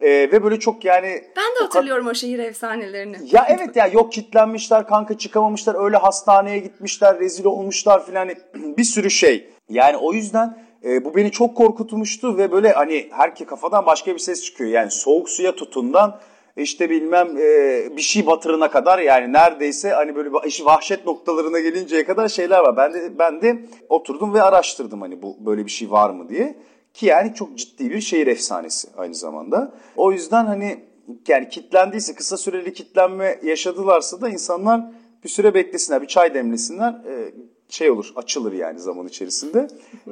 E, 0.00 0.08
ve 0.10 0.44
böyle 0.44 0.58
çok 0.58 0.84
yani 0.84 1.22
Ben 1.36 1.44
de 1.44 1.60
o 1.60 1.64
hatırlıyorum 1.64 2.06
o 2.06 2.14
şehir 2.14 2.38
efsanelerini. 2.38 3.16
ya 3.32 3.46
evet 3.48 3.76
ya 3.76 3.86
yok 3.86 4.12
kitlenmişler 4.12 4.86
kanka 4.86 5.18
çıkamamışlar 5.18 5.84
öyle 5.84 5.96
hastaneye 5.96 6.58
gitmişler 6.58 7.18
rezil 7.18 7.44
olmuşlar 7.44 8.06
filan 8.06 8.18
hani 8.18 8.36
bir 8.54 8.84
sürü 8.84 9.10
şey. 9.10 9.50
Yani 9.68 9.96
o 9.96 10.12
yüzden 10.12 10.58
e, 10.84 11.04
bu 11.04 11.14
beni 11.16 11.30
çok 11.30 11.56
korkutmuştu 11.56 12.36
ve 12.38 12.52
böyle 12.52 12.72
hani 12.72 13.08
herke 13.10 13.44
kafadan 13.44 13.86
başka 13.86 14.14
bir 14.14 14.18
ses 14.18 14.44
çıkıyor. 14.44 14.70
Yani 14.70 14.90
soğuk 14.90 15.30
suya 15.30 15.54
tutundan 15.56 16.18
işte 16.56 16.90
bilmem 16.90 17.36
e, 17.38 17.96
bir 17.96 18.02
şey 18.02 18.26
batırına 18.26 18.70
kadar 18.70 18.98
yani 18.98 19.32
neredeyse 19.32 19.90
hani 19.90 20.16
böyle 20.16 20.30
işi 20.46 20.64
vahşet 20.64 21.06
noktalarına 21.06 21.60
gelinceye 21.60 22.04
kadar 22.04 22.28
şeyler 22.28 22.60
var. 22.60 22.76
Ben 22.76 22.94
de 22.94 23.18
ben 23.18 23.42
de 23.42 23.58
oturdum 23.88 24.34
ve 24.34 24.42
araştırdım 24.42 25.00
hani 25.00 25.22
bu 25.22 25.36
böyle 25.46 25.66
bir 25.66 25.70
şey 25.70 25.90
var 25.90 26.10
mı 26.10 26.28
diye. 26.28 26.56
Ki 26.94 27.06
yani 27.06 27.34
çok 27.34 27.58
ciddi 27.58 27.90
bir 27.90 28.00
şehir 28.00 28.26
efsanesi 28.26 28.88
aynı 28.96 29.14
zamanda. 29.14 29.72
O 29.96 30.12
yüzden 30.12 30.46
hani 30.46 30.84
yani 31.28 31.48
kitlendiyse 31.48 32.14
kısa 32.14 32.36
süreli 32.36 32.72
kitlenme 32.72 33.40
yaşadılarsa 33.42 34.20
da 34.20 34.28
insanlar 34.28 34.80
bir 35.24 35.28
süre 35.28 35.54
beklesinler, 35.54 36.02
bir 36.02 36.06
çay 36.06 36.34
demlesinler. 36.34 36.92
e, 36.92 37.32
şey 37.68 37.90
olur, 37.90 38.12
açılır 38.16 38.52
yani 38.52 38.78
zaman 38.78 39.06
içerisinde. 39.06 39.66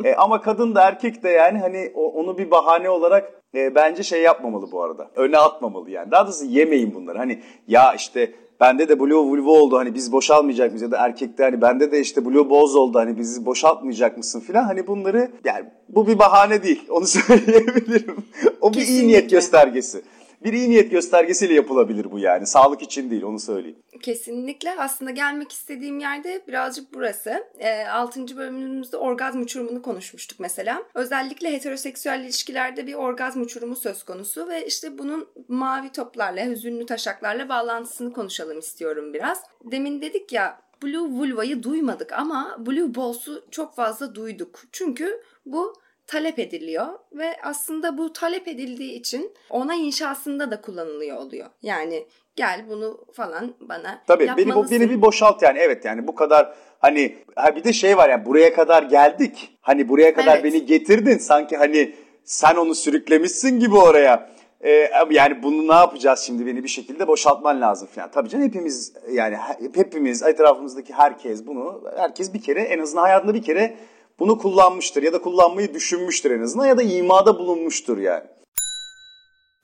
E, 0.04 0.14
ama 0.14 0.40
kadın 0.40 0.75
da 0.75 0.82
erkek 0.82 1.23
de 1.23 1.28
yani 1.28 1.58
hani 1.58 1.92
o- 1.94 2.12
onu 2.12 2.38
bir 2.38 2.50
bahane 2.50 2.90
olarak 2.90 3.32
e, 3.54 3.75
bence 3.75 4.02
şey 4.02 4.23
yapmamalı 4.23 4.73
bu 4.73 4.82
arada. 4.82 5.11
Öne 5.16 5.38
atmamalı 5.38 5.90
yani. 5.90 6.11
Daha 6.11 6.26
doğrusu 6.26 6.44
yemeyin 6.44 6.94
bunları. 6.94 7.18
Hani 7.18 7.42
ya 7.68 7.94
işte 7.94 8.32
bende 8.61 8.88
de 8.88 9.00
blue 9.00 9.16
vulva 9.18 9.50
oldu 9.50 9.76
hani 9.78 9.94
biz 9.94 10.12
boşalmayacak 10.12 10.66
mıyız 10.70 10.82
ya 10.82 10.90
da 10.90 10.96
erkekte 10.99 11.42
hani 11.42 11.61
bende 11.61 11.92
de 11.92 12.00
işte 12.00 12.25
blue 12.25 12.50
boz 12.50 12.76
oldu 12.76 12.99
hani 12.99 13.18
bizi 13.18 13.46
boşaltmayacak 13.46 14.16
mısın 14.16 14.40
filan 14.40 14.64
hani 14.64 14.87
bunları 14.87 15.30
yani 15.44 15.64
bu 15.88 16.06
bir 16.06 16.18
bahane 16.18 16.62
değil 16.62 16.82
onu 16.90 17.06
söyleyebilirim. 17.54 18.16
o 18.61 18.70
bir 18.73 18.76
iyi 18.76 18.80
Kesinlikle. 18.80 19.06
niyet 19.08 19.30
göstergesi. 19.30 20.02
Bir 20.45 20.53
iyi 20.53 20.71
niyet 20.71 20.91
göstergesiyle 20.91 21.55
yapılabilir 21.55 22.13
bu 22.13 22.19
yani. 22.19 22.47
Sağlık 22.47 22.83
için 22.83 23.11
değil 23.11 23.23
onu 23.23 23.39
söyleyeyim. 23.39 23.79
Kesinlikle 24.03 24.75
aslında 24.79 25.11
gelmek 25.11 25.53
istediğim 25.53 25.99
yerde 25.99 26.43
birazcık 26.49 26.95
burası. 26.95 27.45
E, 27.59 27.87
6. 27.87 28.37
bölümümüzde 28.37 28.97
orgazm 28.97 29.41
uçurumunu 29.41 29.83
konuşmuştuk 29.83 30.41
mesela. 30.41 30.83
Özellikle 30.95 31.53
heteroseksüel 31.53 32.21
ilişkilerde 32.21 32.87
bir 32.87 32.95
orgazm 32.95 33.41
uçurumu 33.41 33.77
söz 33.77 34.03
konusu 34.03 34.49
ve 34.49 34.67
işte 34.67 34.99
bunun 34.99 35.29
mavi 35.49 35.93
toplarla, 35.93 36.47
hüzünlü 36.47 36.87
taşaklarla 36.87 37.49
bağlantısını 37.49 38.13
konuşalım 38.13 38.59
istiyorum 38.59 39.15
biraz. 39.15 39.43
Demin 39.65 40.03
dedik 40.03 40.33
ya 40.33 40.61
Blue 40.83 41.11
Vulva'yı 41.11 41.63
duymadık 41.63 42.13
ama 42.13 42.57
Blue 42.67 42.95
Balls'u 42.95 43.45
çok 43.51 43.75
fazla 43.75 44.15
duyduk. 44.15 44.61
Çünkü 44.73 45.23
bu 45.47 45.75
talep 46.06 46.38
ediliyor 46.38 46.87
ve 47.12 47.37
aslında 47.42 47.99
bu 47.99 48.12
talep 48.12 48.49
edildiği 48.49 48.92
için 48.92 49.32
ona 49.50 49.75
inşasında 49.75 50.50
da 50.50 50.61
kullanılıyor 50.61 51.16
oluyor. 51.18 51.46
Yani 51.62 52.06
gel 52.37 52.64
bunu 52.68 53.04
falan 53.12 53.54
bana 53.61 54.02
Tabii 54.06 54.28
beni, 54.28 54.40
yapmalısın. 54.40 54.80
beni 54.80 54.90
bir 54.90 55.02
boşalt 55.02 55.42
yani 55.42 55.58
evet 55.58 55.84
yani 55.84 56.06
bu 56.06 56.14
kadar 56.14 56.54
hani 56.78 57.16
ha 57.37 57.56
bir 57.56 57.64
de 57.64 57.73
şey 57.73 57.96
var 57.96 58.08
yani 58.11 58.26
buraya 58.26 58.54
kadar 58.54 58.82
geldik. 58.82 59.56
Hani 59.61 59.88
buraya 59.88 60.14
kadar 60.14 60.34
Evet. 60.34 60.44
beni 60.44 60.66
getirdin 60.66 61.18
sanki 61.18 61.56
hani 61.56 61.94
sen 62.25 62.56
onu 62.56 62.75
sürüklemişsin 62.75 63.61
gibi 63.61 63.76
oraya. 63.76 64.34
Ee, 64.61 64.90
yani 65.11 65.42
bunu 65.42 65.68
ne 65.68 65.75
yapacağız 65.75 66.20
şimdi 66.20 66.46
beni 66.46 66.62
bir 66.62 66.68
şekilde 66.68 67.08
boşaltman 67.08 67.61
lazım 67.61 67.88
falan. 67.94 68.11
Tabii 68.11 68.28
canım 68.28 68.46
hepimiz 68.46 68.92
yani 69.12 69.37
hepimiz 69.75 70.23
etrafımızdaki 70.23 70.92
herkes 70.92 71.46
bunu 71.46 71.82
herkes 71.96 72.34
bir 72.34 72.42
kere 72.42 72.61
en 72.61 72.78
azından 72.78 73.02
hayatında 73.02 73.34
bir 73.34 73.42
kere 73.42 73.76
bunu 74.18 74.38
kullanmıştır 74.38 75.02
ya 75.02 75.12
da 75.12 75.21
kullanmayı 75.23 75.75
düşünmüştür 75.75 76.30
en 76.30 76.42
azından 76.42 76.66
ya 76.66 76.78
da 76.78 76.83
imada 76.83 77.38
bulunmuştur 77.38 77.99
yani. 77.99 78.25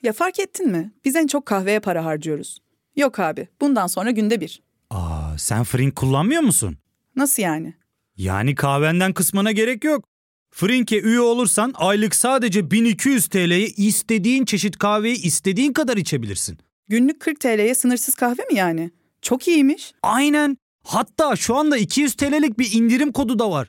Ya 0.02 0.12
fark 0.12 0.38
ettin 0.40 0.69
mi? 0.71 0.92
Biz 1.04 1.16
en 1.16 1.26
çok 1.26 1.47
kahveye 1.47 1.80
para 1.80 2.04
harcıyoruz. 2.04 2.59
Yok 2.97 3.19
abi 3.19 3.49
bundan 3.61 3.87
sonra 3.87 4.11
günde 4.11 4.40
bir. 4.40 4.62
Aa 4.90 5.38
sen 5.38 5.64
Frink 5.64 5.97
kullanmıyor 5.97 6.42
musun? 6.42 6.76
Nasıl 7.16 7.42
yani? 7.42 7.75
Yani 8.16 8.54
kahvenden 8.54 9.12
kısmına 9.12 9.52
gerek 9.52 9.85
yok. 9.85 10.04
Frink'e 10.50 11.00
üye 11.00 11.21
olursan 11.21 11.73
aylık 11.76 12.14
sadece 12.14 12.71
1200 12.71 13.28
TL'ye 13.28 13.66
istediğin 13.66 14.45
çeşit 14.45 14.78
kahveyi 14.78 15.23
istediğin 15.23 15.73
kadar 15.73 15.97
içebilirsin. 15.97 16.59
Günlük 16.88 17.21
40 17.21 17.40
TL'ye 17.40 17.75
sınırsız 17.75 18.14
kahve 18.14 18.42
mi 18.50 18.54
yani? 18.54 18.90
Çok 19.23 19.49
iyiymiş. 19.49 19.92
Aynen. 20.02 20.57
Hatta 20.85 21.37
şu 21.37 21.57
anda 21.57 21.76
200 21.76 22.14
TL'lik 22.14 22.59
bir 22.59 22.73
indirim 22.73 23.12
kodu 23.12 23.38
da 23.38 23.50
var. 23.50 23.69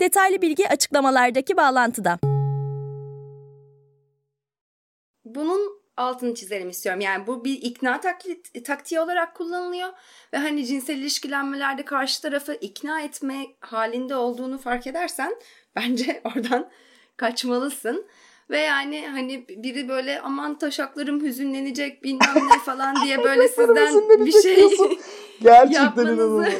Detaylı 0.00 0.42
bilgi 0.42 0.68
açıklamalardaki 0.68 1.56
bağlantıda. 1.56 2.18
Bunun 5.24 5.84
altını 5.96 6.34
çizelim 6.34 6.68
istiyorum. 6.68 7.00
Yani 7.00 7.26
bu 7.26 7.44
bir 7.44 7.62
ikna 7.62 8.00
taklit, 8.00 8.64
taktiği 8.64 9.00
olarak 9.00 9.34
kullanılıyor 9.34 9.88
ve 10.32 10.38
hani 10.38 10.66
cinsel 10.66 10.98
ilişkilenmelerde 10.98 11.84
karşı 11.84 12.22
tarafı 12.22 12.54
ikna 12.54 13.00
etme 13.00 13.46
halinde 13.60 14.16
olduğunu 14.16 14.58
fark 14.58 14.86
edersen 14.86 15.34
bence 15.76 16.22
oradan 16.24 16.70
kaçmalısın. 17.16 18.06
Ve 18.50 18.58
yani 18.58 19.08
hani 19.08 19.48
biri 19.48 19.88
böyle 19.88 20.20
aman 20.20 20.58
taşaklarım 20.58 21.22
hüzünlenecek 21.22 22.04
bilmem 22.04 22.34
ne 22.52 22.58
falan 22.64 22.96
diye 23.04 23.24
böyle 23.24 23.48
sizden 23.48 24.26
bir 24.26 24.32
şey 24.42 24.56
Gerçekten 25.42 26.02
inanılmaz. 26.02 26.54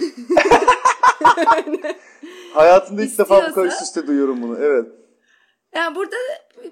Hayatımda 2.54 3.02
ilk 3.02 3.18
defa 3.18 3.50
bu 3.50 3.54
kadar 3.54 3.66
üst 3.66 3.82
üste 3.82 4.06
duyuyorum 4.06 4.42
bunu. 4.42 4.58
Evet. 4.61 4.87
Yani 5.75 5.94
burada 5.94 6.16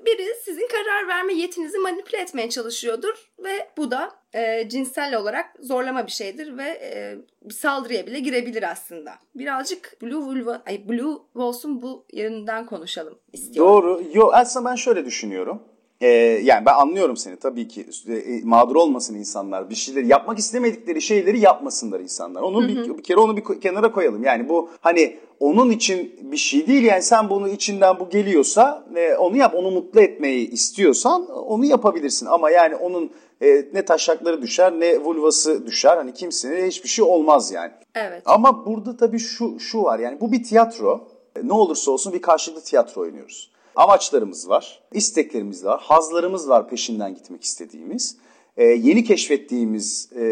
biri 0.07 0.35
sizin 0.45 0.69
karar 0.69 1.09
verme 1.09 1.35
yetinizi 1.35 1.79
manipüle 1.79 2.19
etmeye 2.19 2.51
çalışıyordur 2.51 3.33
ve 3.39 3.69
bu 3.77 3.91
da 3.91 4.11
e, 4.35 4.69
cinsel 4.69 5.17
olarak 5.17 5.47
zorlama 5.61 6.07
bir 6.07 6.13
şeydir 6.13 6.57
ve 6.59 6.65
e, 6.65 7.17
bir 7.43 7.55
saldırıya 7.55 8.07
bile 8.07 8.21
girebilir 8.21 8.71
aslında. 8.71 9.13
Birazcık 9.35 10.03
Blue 10.03 10.21
Vulva, 10.21 10.63
ay 10.67 10.89
Blue 10.89 11.19
Wolf'un 11.33 11.83
bu 11.83 12.07
yerinden 12.13 12.67
konuşalım 12.67 13.19
istiyorum. 13.33 13.73
Doğru. 13.73 14.03
Yo, 14.15 14.31
aslında 14.33 14.71
ben 14.71 14.75
şöyle 14.75 15.05
düşünüyorum. 15.05 15.63
Ee, 16.03 16.09
yani 16.43 16.67
ben 16.67 16.75
anlıyorum 16.75 17.17
seni 17.17 17.37
tabii 17.37 17.69
ki 17.69 17.87
e, 18.09 18.41
mağdur 18.45 18.77
olmasın 18.77 19.15
insanlar 19.15 19.71
bir 19.71 19.75
şeyleri 19.75 20.07
yapmak 20.07 20.39
istemedikleri 20.39 21.03
şeyleri 21.03 21.41
yapmasınlar 21.41 22.01
insanlar. 22.01 22.43
Onun 22.43 22.69
bir, 22.69 22.99
bir 22.99 23.03
kere 23.03 23.21
onu 23.21 23.37
bir 23.37 23.61
kenara 23.61 23.93
koyalım. 23.93 24.25
Yani 24.25 24.49
bu 24.49 24.71
hani 24.81 25.17
onun 25.41 25.71
için 25.71 26.17
bir 26.23 26.37
şey 26.37 26.67
değil 26.67 26.83
yani 26.83 27.03
sen 27.03 27.31
bunu 27.31 27.49
içinden 27.49 28.01
bu 28.01 28.11
geliyorsa 28.11 28.85
e, 28.97 29.15
onu 29.15 29.37
yap 29.37 29.55
onu 29.55 29.71
mutlu 29.71 30.01
etmeyi 30.01 30.51
istiyorsan 30.51 31.31
onu 31.31 31.65
yapabilirsin 31.65 32.27
ama 32.27 32.51
yani 32.51 32.77
onun 32.77 33.11
e, 33.43 33.65
ne 33.75 33.85
taşakları 33.85 34.43
düşer 34.43 34.73
ne 34.73 34.99
vulvası 34.99 35.67
düşer 35.67 35.97
hani 35.97 36.15
kimsenin 36.15 36.67
hiçbir 36.67 36.89
şey 36.89 37.05
olmaz 37.05 37.53
yani. 37.53 37.73
Evet. 37.95 38.23
Ama 38.25 38.67
burada 38.67 38.97
tabii 38.97 39.19
şu 39.19 39.61
şu 39.61 39.83
var 39.83 39.99
yani 39.99 40.21
bu 40.21 40.33
bir 40.33 40.43
tiyatro 40.43 41.09
e, 41.37 41.49
ne 41.49 41.53
olursa 41.53 41.91
olsun 41.91 42.13
bir 42.13 42.23
karşılıklı 42.23 42.63
tiyatro 42.63 43.01
oynuyoruz. 43.01 43.52
Amaçlarımız 43.77 44.49
var, 44.49 44.83
isteklerimiz 44.93 45.65
var, 45.65 45.81
hazlarımız 45.81 46.49
var 46.49 46.69
peşinden 46.69 47.15
gitmek 47.15 47.45
istediğimiz. 47.45 48.17
Ee, 48.57 48.65
yeni 48.65 49.05
keşfettiğimiz 49.05 50.11
e, 50.17 50.23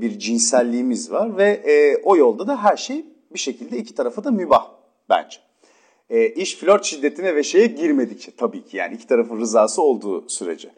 bir 0.00 0.18
cinselliğimiz 0.18 1.10
var 1.10 1.36
ve 1.36 1.50
e, 1.50 1.96
o 1.96 2.16
yolda 2.16 2.46
da 2.46 2.62
her 2.62 2.76
şey 2.76 3.04
bir 3.34 3.38
şekilde 3.38 3.78
iki 3.78 3.94
tarafa 3.94 4.24
da 4.24 4.30
mübah 4.30 4.70
bence. 5.08 5.38
E, 6.10 6.28
iş 6.28 6.56
flört 6.56 6.84
şiddetine 6.84 7.36
ve 7.36 7.42
şeye 7.42 7.66
girmedikçe 7.66 8.32
tabii 8.36 8.64
ki 8.64 8.76
yani 8.76 8.94
iki 8.94 9.06
tarafın 9.06 9.40
rızası 9.40 9.82
olduğu 9.82 10.28
sürece. 10.28 10.70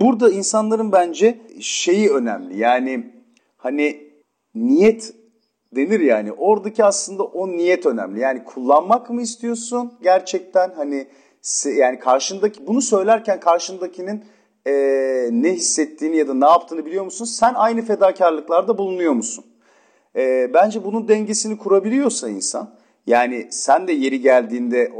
Burada 0.00 0.30
insanların 0.30 0.92
bence 0.92 1.38
şeyi 1.60 2.10
önemli 2.10 2.58
yani 2.58 3.12
hani 3.56 4.12
niyet 4.54 5.14
denir 5.76 6.00
yani 6.00 6.32
oradaki 6.32 6.84
aslında 6.84 7.22
o 7.22 7.48
niyet 7.48 7.86
önemli. 7.86 8.20
Yani 8.20 8.44
kullanmak 8.44 9.10
mı 9.10 9.22
istiyorsun 9.22 9.92
gerçekten 10.02 10.72
hani 10.76 11.06
yani 11.64 11.98
karşındaki 11.98 12.66
bunu 12.66 12.82
söylerken 12.82 13.40
karşındakinin 13.40 14.24
e, 14.66 14.72
ne 15.32 15.52
hissettiğini 15.52 16.16
ya 16.16 16.28
da 16.28 16.34
ne 16.34 16.44
yaptığını 16.44 16.86
biliyor 16.86 17.04
musun? 17.04 17.24
Sen 17.24 17.54
aynı 17.54 17.82
fedakarlıklarda 17.82 18.78
bulunuyor 18.78 19.12
musun? 19.12 19.44
E, 20.16 20.50
bence 20.54 20.84
bunun 20.84 21.08
dengesini 21.08 21.58
kurabiliyorsa 21.58 22.28
insan 22.28 22.74
yani 23.06 23.48
sen 23.50 23.88
de 23.88 23.92
yeri 23.92 24.20
geldiğinde 24.20 24.92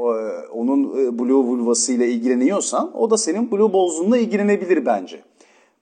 onun 0.53 1.07
e, 1.07 1.19
blue 1.19 1.45
vulvasıyla 1.45 2.07
ilgileniyorsan 2.07 2.97
o 2.97 3.11
da 3.11 3.17
senin 3.17 3.51
blue 3.51 3.73
bozduğunla 3.73 4.19
ilgilenebilir 4.19 4.87
bence. 4.87 5.23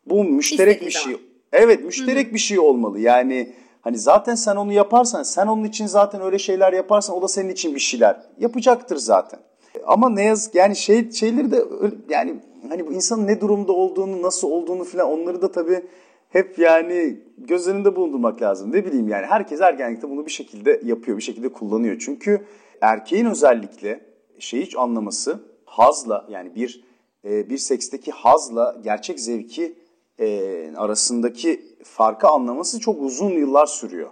Bu 0.07 0.25
müşterek 0.25 0.75
İstediği 0.75 0.87
bir 0.87 0.92
şey. 0.92 1.12
Zaman. 1.12 1.27
Evet 1.53 1.85
müşterek 1.85 2.27
Hı-hı. 2.27 2.35
bir 2.35 2.38
şey 2.38 2.59
olmalı. 2.59 3.01
Yani 3.01 3.53
hani 3.81 3.99
zaten 3.99 4.35
sen 4.35 4.57
onu 4.57 4.73
yaparsan 4.73 5.23
sen 5.23 5.46
onun 5.46 5.64
için 5.64 5.87
zaten 5.87 6.20
öyle 6.20 6.38
şeyler 6.38 6.73
yaparsan 6.73 7.16
o 7.16 7.23
da 7.23 7.29
senin 7.29 7.49
için 7.49 7.75
bir 7.75 7.81
şeyler 7.81 8.23
yapacaktır 8.38 8.96
zaten. 8.96 9.40
Ama 9.87 10.11
ne 10.11 10.24
yazık 10.24 10.54
yani 10.54 10.76
şey 10.76 11.11
şeyleri 11.12 11.50
de 11.50 11.64
yani 12.09 12.35
hani 12.68 12.87
bu 12.87 12.92
insanın 12.92 13.26
ne 13.26 13.40
durumda 13.40 13.72
olduğunu, 13.72 14.22
nasıl 14.22 14.50
olduğunu 14.50 14.85
falan 14.85 15.09
onları 15.09 15.42
da 15.42 15.52
tabii 15.52 15.83
hep 16.28 16.59
yani 16.59 17.20
göz 17.38 17.68
önünde 17.68 17.96
bulundurmak 17.96 18.42
lazım. 18.42 18.72
Ne 18.72 18.85
bileyim 18.85 19.09
yani 19.09 19.26
herkes 19.26 19.61
ergenlikte 19.61 20.11
bunu 20.11 20.26
bir 20.26 20.30
şekilde 20.30 20.80
yapıyor, 20.85 21.16
bir 21.16 21.22
şekilde 21.22 21.48
kullanıyor. 21.48 21.96
Çünkü 22.00 22.44
erkeğin 22.80 23.26
özellikle 23.26 24.00
şeyi 24.38 24.62
hiç 24.62 24.76
anlaması 24.76 25.40
hazla 25.64 26.26
yani 26.30 26.54
bir 26.54 26.85
e, 27.24 27.50
bir 27.50 27.59
seksteki 27.59 28.12
hazla 28.12 28.76
gerçek 28.85 29.20
zevki 29.20 29.74
e, 30.18 30.72
arasındaki 30.76 31.62
farkı 31.85 32.28
anlaması 32.28 32.80
çok 32.80 33.02
uzun 33.02 33.30
yıllar 33.30 33.66
sürüyor. 33.66 34.11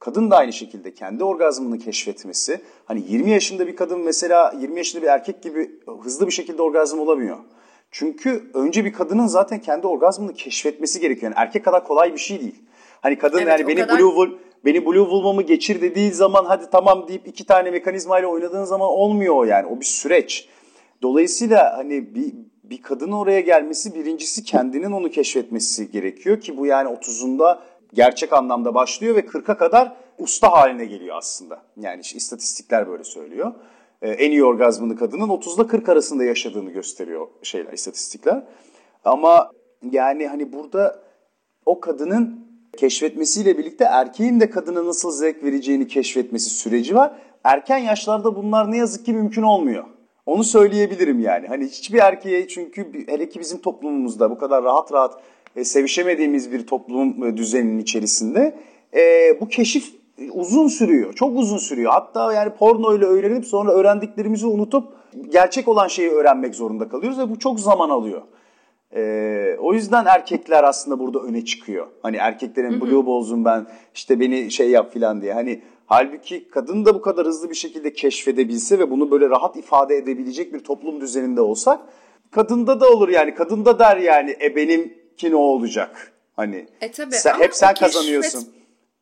Kadın 0.00 0.30
da 0.30 0.36
aynı 0.36 0.52
şekilde 0.52 0.94
kendi 0.94 1.24
orgazmını 1.24 1.78
keşfetmesi. 1.78 2.60
Hani 2.84 3.02
20 3.08 3.30
yaşında 3.30 3.66
bir 3.66 3.76
kadın 3.76 4.00
mesela 4.00 4.54
20 4.60 4.76
yaşında 4.76 5.02
bir 5.02 5.08
erkek 5.08 5.42
gibi 5.42 5.70
hızlı 6.02 6.26
bir 6.26 6.32
şekilde 6.32 6.62
orgazm 6.62 6.98
olamıyor. 6.98 7.36
Çünkü 7.90 8.50
önce 8.54 8.84
bir 8.84 8.92
kadının 8.92 9.26
zaten 9.26 9.58
kendi 9.58 9.86
orgazmını 9.86 10.34
keşfetmesi 10.34 11.00
gerekiyor. 11.00 11.32
Yani 11.32 11.42
erkek 11.46 11.64
kadar 11.64 11.84
kolay 11.84 12.12
bir 12.12 12.18
şey 12.18 12.40
değil. 12.40 12.62
Hani 13.00 13.18
kadın 13.18 13.38
evet, 13.38 13.48
yani 13.48 13.68
beni 13.68 13.80
kadar... 13.80 13.98
blue 13.98 14.08
wool, 14.08 14.28
beni 14.64 14.86
blue 14.86 15.08
vulvamı 15.08 15.42
geçir 15.42 15.80
dediği 15.80 16.12
zaman 16.12 16.44
hadi 16.44 16.70
tamam 16.70 17.08
deyip 17.08 17.26
iki 17.26 17.46
tane 17.46 17.70
mekanizmayla 17.70 18.28
oynadığın 18.28 18.64
zaman 18.64 18.88
olmuyor 18.88 19.36
o 19.36 19.44
yani. 19.44 19.66
O 19.66 19.80
bir 19.80 19.84
süreç. 19.84 20.48
Dolayısıyla 21.02 21.76
hani 21.76 22.14
bir, 22.14 22.34
bir 22.64 22.82
kadının 22.82 23.12
oraya 23.12 23.40
gelmesi 23.40 23.94
birincisi 23.94 24.44
kendinin 24.44 24.92
onu 24.92 25.10
keşfetmesi 25.10 25.90
gerekiyor 25.90 26.40
ki 26.40 26.56
bu 26.56 26.66
yani 26.66 26.88
30'unda 26.88 27.58
gerçek 27.94 28.32
anlamda 28.32 28.74
başlıyor 28.74 29.16
ve 29.16 29.20
40'a 29.20 29.56
kadar 29.56 29.96
usta 30.18 30.52
haline 30.52 30.84
geliyor 30.84 31.16
aslında. 31.16 31.62
Yani 31.76 32.00
işte 32.00 32.16
istatistikler 32.16 32.88
böyle 32.88 33.04
söylüyor. 33.04 33.52
Ee, 34.02 34.10
en 34.10 34.30
iyi 34.30 34.44
orgazmını 34.44 34.96
kadının 34.96 35.28
30 35.28 35.58
ile 35.58 35.66
40 35.66 35.88
arasında 35.88 36.24
yaşadığını 36.24 36.70
gösteriyor 36.70 37.28
şeyler, 37.42 37.72
istatistikler. 37.72 38.42
Ama 39.04 39.50
yani 39.90 40.28
hani 40.28 40.52
burada 40.52 41.02
o 41.66 41.80
kadının 41.80 42.46
keşfetmesiyle 42.76 43.58
birlikte 43.58 43.84
erkeğin 43.84 44.40
de 44.40 44.50
kadına 44.50 44.86
nasıl 44.86 45.10
zevk 45.10 45.44
vereceğini 45.44 45.88
keşfetmesi 45.88 46.50
süreci 46.50 46.94
var. 46.94 47.12
Erken 47.44 47.78
yaşlarda 47.78 48.36
bunlar 48.36 48.72
ne 48.72 48.76
yazık 48.76 49.06
ki 49.06 49.12
mümkün 49.12 49.42
olmuyor. 49.42 49.84
Onu 50.26 50.44
söyleyebilirim 50.44 51.20
yani. 51.20 51.46
Hani 51.46 51.64
hiçbir 51.66 51.98
erkeğe 51.98 52.48
çünkü 52.48 53.06
hele 53.06 53.28
ki 53.28 53.40
bizim 53.40 53.60
toplumumuzda 53.60 54.30
bu 54.30 54.38
kadar 54.38 54.64
rahat 54.64 54.92
rahat 54.92 55.20
e, 55.56 55.64
sevişemediğimiz 55.64 56.52
bir 56.52 56.66
toplum 56.66 57.24
e, 57.24 57.36
düzeninin 57.36 57.78
içerisinde 57.78 58.56
e, 58.94 59.00
bu 59.40 59.48
keşif 59.48 60.00
uzun 60.32 60.68
sürüyor. 60.68 61.12
Çok 61.12 61.38
uzun 61.38 61.58
sürüyor. 61.58 61.92
Hatta 61.92 62.32
yani 62.32 62.50
porno 62.50 62.96
ile 62.96 63.04
öğrenip 63.04 63.46
sonra 63.46 63.72
öğrendiklerimizi 63.72 64.46
unutup 64.46 64.88
gerçek 65.28 65.68
olan 65.68 65.88
şeyi 65.88 66.10
öğrenmek 66.10 66.54
zorunda 66.54 66.88
kalıyoruz 66.88 67.18
ve 67.18 67.30
bu 67.30 67.38
çok 67.38 67.60
zaman 67.60 67.90
alıyor. 67.90 68.22
Ee, 68.94 69.56
o 69.60 69.74
yüzden 69.74 70.04
erkekler 70.04 70.64
aslında 70.64 70.98
burada 70.98 71.18
öne 71.18 71.44
çıkıyor. 71.44 71.86
Hani 72.02 72.16
erkeklerin 72.16 72.80
blue 72.80 73.06
balls'un 73.06 73.44
ben 73.44 73.66
işte 73.94 74.20
beni 74.20 74.50
şey 74.50 74.70
yap 74.70 74.92
filan 74.92 75.22
diye. 75.22 75.32
Hani 75.32 75.62
halbuki 75.86 76.48
kadın 76.48 76.84
da 76.84 76.94
bu 76.94 77.02
kadar 77.02 77.26
hızlı 77.26 77.50
bir 77.50 77.54
şekilde 77.54 77.92
keşfedebilse 77.92 78.78
ve 78.78 78.90
bunu 78.90 79.10
böyle 79.10 79.30
rahat 79.30 79.56
ifade 79.56 79.96
edebilecek 79.96 80.54
bir 80.54 80.58
toplum 80.58 81.00
düzeninde 81.00 81.40
olsak 81.40 81.80
kadında 82.30 82.80
da 82.80 82.88
olur 82.88 83.08
yani. 83.08 83.34
Kadında 83.34 83.78
der 83.78 83.96
yani 83.96 84.36
e 84.40 84.56
benimki 85.22 85.30
ne 85.30 85.36
olacak? 85.36 86.12
Hani 86.36 86.68
E 86.80 86.90
tabii 86.90 87.14
sen, 87.14 87.34
ama 87.34 87.44
hep 87.44 87.54
sen 87.54 87.74
kazanıyorsun. 87.74 88.54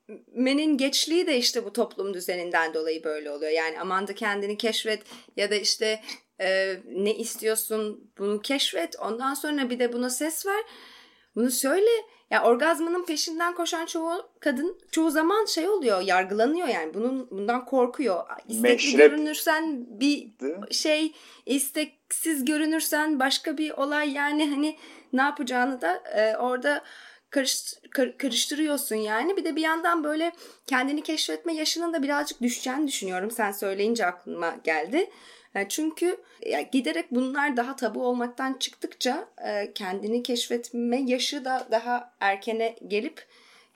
keşfetmenin 0.09 0.77
geçliği 0.77 1.27
de 1.27 1.37
işte 1.39 1.65
bu 1.65 1.73
toplum 1.73 2.15
düzeninden 2.15 2.75
dolayı 2.75 3.05
böyle 3.05 3.31
oluyor. 3.31 3.53
Yani 3.53 3.81
aman 3.81 4.09
da 4.09 4.15
kendini 4.15 4.57
keşfet 4.57 5.03
ya 5.37 5.51
da 5.51 5.55
işte 5.55 6.01
e, 6.41 6.77
ne 6.95 7.15
istiyorsun 7.15 8.11
bunu 8.19 8.43
keşfet. 8.43 8.97
Ondan 9.01 9.35
sonra 9.35 9.71
bir 9.71 9.79
de 9.79 9.93
buna 9.93 10.11
ses 10.11 10.47
ver. 10.47 10.63
Bunu 11.37 11.51
söyle. 11.51 11.91
Ya 12.31 12.45
orgazmının 12.45 13.05
peşinden 13.05 13.55
koşan 13.55 13.87
çoğu 13.87 14.31
kadın 14.41 14.79
çoğu 14.91 15.11
zaman 15.11 15.45
şey 15.45 15.69
oluyor, 15.69 16.01
yargılanıyor 16.01 16.69
yani. 16.69 16.95
Bunun 16.95 17.31
bundan 17.31 17.65
korkuyor. 17.65 18.25
İstekli 18.49 18.73
Meşrep. 18.73 18.99
görünürsen 18.99 19.87
bir 20.01 20.29
şey, 20.71 21.13
isteksiz 21.47 22.45
görünürsen 22.45 23.21
başka 23.21 23.59
bir 23.59 23.71
olay 23.71 24.13
yani 24.13 24.51
hani 24.51 24.77
ne 25.13 25.23
yapacağını 25.23 25.81
da 25.81 25.95
e, 26.17 26.37
orada 26.37 26.85
karış, 27.31 27.75
kar- 27.91 28.19
karıştırıyorsun 28.19 28.97
yani. 28.97 29.37
Bir 29.37 29.45
de 29.45 29.57
bir 29.57 29.63
yandan 29.63 30.05
böyle 30.05 30.33
kendini 30.67 31.03
keşfetme 31.03 31.55
yaşının 31.55 31.93
da 31.93 32.03
birazcık 32.03 32.43
düşeceğini 32.43 32.87
düşünüyorum. 32.89 33.31
Sen 33.31 33.53
söyleyince 33.53 34.07
aklıma 34.07 34.55
geldi. 34.65 35.11
E, 35.55 35.69
Çünkü 35.69 36.17
giderek 36.73 37.07
bunlar 37.11 37.57
daha 37.57 37.77
tabu 37.77 38.07
olmaktan 38.07 38.55
çıktıkça 38.55 39.29
e, 39.45 39.73
kendini 39.73 40.23
keşfetme 40.23 41.01
yaşı 41.01 41.45
da 41.45 41.69
daha 41.71 42.15
erkene 42.21 42.77
gelip 42.89 43.27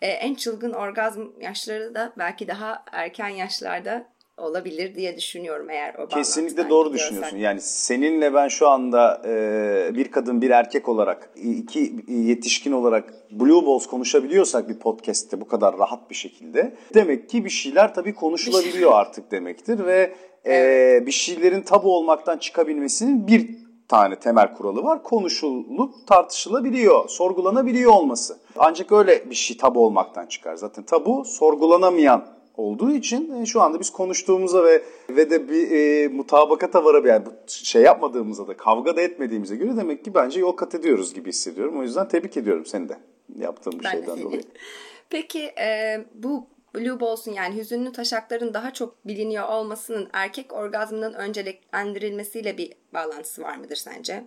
e, 0.01 0.07
en 0.07 0.35
çılgın 0.35 0.73
orgazm 0.73 1.27
yaşları 1.41 1.95
da 1.95 2.13
belki 2.19 2.49
daha 2.49 2.85
erken 2.93 3.29
yaşlarda 3.29 4.07
olabilir 4.37 4.95
diye 4.95 5.17
düşünüyorum 5.17 5.71
eğer 5.71 5.95
o 5.95 6.07
Kesinlikle 6.07 6.69
doğru 6.71 6.89
gidiyorsak. 6.89 7.11
düşünüyorsun. 7.11 7.37
Yani 7.37 7.61
seninle 7.61 8.35
ben 8.35 8.49
şu 8.49 8.69
anda 8.69 9.23
e, 9.27 9.91
bir 9.95 10.11
kadın 10.11 10.43
bir 10.43 10.51
erkek 10.51 10.89
olarak 10.89 11.31
iki 11.37 11.95
yetişkin 12.09 12.73
olarak 12.73 13.15
Blue 13.31 13.67
Balls 13.67 13.87
konuşabiliyorsak 13.87 14.69
bir 14.69 14.79
podcast'te 14.79 15.41
bu 15.41 15.49
kadar 15.49 15.79
rahat 15.79 16.11
bir 16.11 16.15
şekilde 16.15 16.77
demek 16.95 17.29
ki 17.29 17.45
bir 17.45 17.51
şeyler 17.51 17.95
tabii 17.95 18.15
konuşulabiliyor 18.15 18.93
artık 18.95 19.31
demektir 19.31 19.87
ve 19.87 20.15
e, 20.47 21.07
bir 21.07 21.13
şeylerin 21.13 21.63
tabu 21.63 21.97
olmaktan 21.97 22.39
çıkabilmesinin 22.39 23.27
bir 23.27 23.63
tane 23.89 24.19
temel 24.19 24.55
kuralı 24.55 24.83
var. 24.83 25.03
Konuşulup 25.03 26.07
tartışılabiliyor, 26.07 27.09
sorgulanabiliyor 27.09 27.93
olması. 27.93 28.39
Ancak 28.57 28.93
öyle 28.93 29.31
bir 29.31 29.35
şey 29.35 29.57
tabu 29.57 29.87
olmaktan 29.87 30.27
çıkar. 30.27 30.57
Zaten 30.57 30.85
tabu 30.85 31.25
sorgulanamayan 31.25 32.27
olduğu 32.57 32.93
için 32.93 33.43
e, 33.43 33.47
şu 33.47 33.61
anda 33.63 33.81
biz 33.81 33.91
konuştuğumuza 33.91 34.65
ve 34.65 34.83
ve 35.11 35.31
de 35.31 35.49
bir 35.49 35.71
e, 35.71 36.09
mutabakata 36.09 36.85
varabilir. 36.85 37.13
Yani 37.13 37.27
şey 37.47 37.83
yapmadığımıza 37.83 38.49
da 38.49 38.57
kavga 38.57 38.97
da 38.97 39.01
etmediğimize 39.01 39.57
göre 39.57 39.77
demek 39.77 40.05
ki 40.05 40.15
bence 40.15 40.41
yol 40.41 40.53
kat 40.53 40.75
ediyoruz 40.75 41.15
gibi 41.15 41.29
hissediyorum. 41.29 41.79
O 41.79 41.83
yüzden 41.83 42.09
tebrik 42.09 42.37
ediyorum 42.37 42.67
seni 42.67 42.89
de 42.89 42.99
yaptığın 43.39 43.73
bu 43.73 43.85
Ben 43.85 43.97
de 43.97 44.07
şeyden 44.07 44.23
dolayı. 44.23 44.43
Peki 45.11 45.43
e, 45.43 45.99
bu 46.15 46.47
Blue 46.75 47.01
Balls'un 47.01 47.33
yani 47.33 47.57
hüzünlü 47.57 47.93
taşakların 47.93 48.55
daha 48.55 48.73
çok 48.73 49.07
biliniyor 49.07 49.49
olmasının 49.49 50.09
erkek 50.13 50.53
orgazmının 50.53 51.13
önceliklendirilmesiyle 51.13 52.59
bir 52.59 52.73
bağlantısı 52.95 53.43
var 53.43 53.57
mıdır 53.57 53.77
sence? 53.77 54.25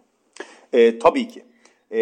E, 0.74 1.00
tabii 1.00 1.28
ki. 1.28 1.46
E, 1.92 2.02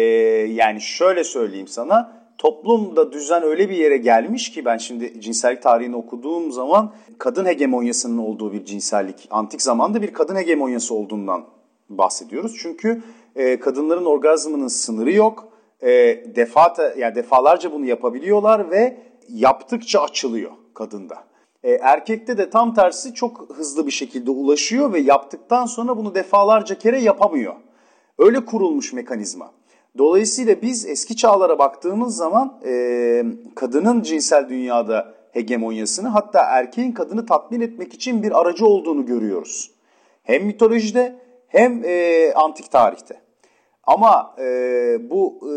yani 0.50 0.80
şöyle 0.80 1.24
söyleyeyim 1.24 1.68
sana. 1.68 2.23
Toplumda 2.38 3.12
düzen 3.12 3.42
öyle 3.42 3.70
bir 3.70 3.76
yere 3.76 3.96
gelmiş 3.96 4.50
ki 4.50 4.64
ben 4.64 4.76
şimdi 4.76 5.20
cinsellik 5.20 5.62
tarihini 5.62 5.96
okuduğum 5.96 6.52
zaman 6.52 6.92
kadın 7.18 7.46
hegemonyasının 7.46 8.18
olduğu 8.18 8.52
bir 8.52 8.64
cinsellik, 8.64 9.28
antik 9.30 9.62
zamanda 9.62 10.02
bir 10.02 10.12
kadın 10.12 10.36
hegemonyası 10.36 10.94
olduğundan 10.94 11.44
bahsediyoruz. 11.88 12.56
Çünkü 12.58 13.02
e, 13.36 13.60
kadınların 13.60 14.04
orgazmının 14.04 14.68
sınırı 14.68 15.12
yok. 15.12 15.48
E, 15.82 15.90
defata 16.36 16.94
yani 16.98 17.14
defalarca 17.14 17.72
bunu 17.72 17.86
yapabiliyorlar 17.86 18.70
ve 18.70 18.96
yaptıkça 19.28 20.00
açılıyor 20.00 20.50
kadında. 20.74 21.24
E, 21.62 21.70
erkekte 21.72 22.38
de 22.38 22.50
tam 22.50 22.74
tersi 22.74 23.14
çok 23.14 23.56
hızlı 23.56 23.86
bir 23.86 23.92
şekilde 23.92 24.30
ulaşıyor 24.30 24.92
ve 24.92 25.00
yaptıktan 25.00 25.66
sonra 25.66 25.96
bunu 25.96 26.14
defalarca 26.14 26.78
kere 26.78 27.00
yapamıyor. 27.00 27.54
Öyle 28.18 28.44
kurulmuş 28.44 28.92
mekanizma. 28.92 29.50
Dolayısıyla 29.98 30.62
biz 30.62 30.86
eski 30.86 31.16
çağlara 31.16 31.58
baktığımız 31.58 32.16
zaman 32.16 32.60
e, 32.66 33.24
kadının 33.54 34.02
cinsel 34.02 34.48
dünyada 34.48 35.14
hegemonyasını 35.32 36.08
hatta 36.08 36.40
erkeğin 36.40 36.92
kadını 36.92 37.26
tatmin 37.26 37.60
etmek 37.60 37.94
için 37.94 38.22
bir 38.22 38.40
aracı 38.40 38.66
olduğunu 38.66 39.06
görüyoruz. 39.06 39.70
Hem 40.22 40.44
mitolojide 40.44 41.16
hem 41.48 41.82
e, 41.84 42.32
antik 42.34 42.70
tarihte. 42.70 43.20
Ama 43.84 44.34
e, 44.38 44.46
bu 45.10 45.40
e, 45.42 45.54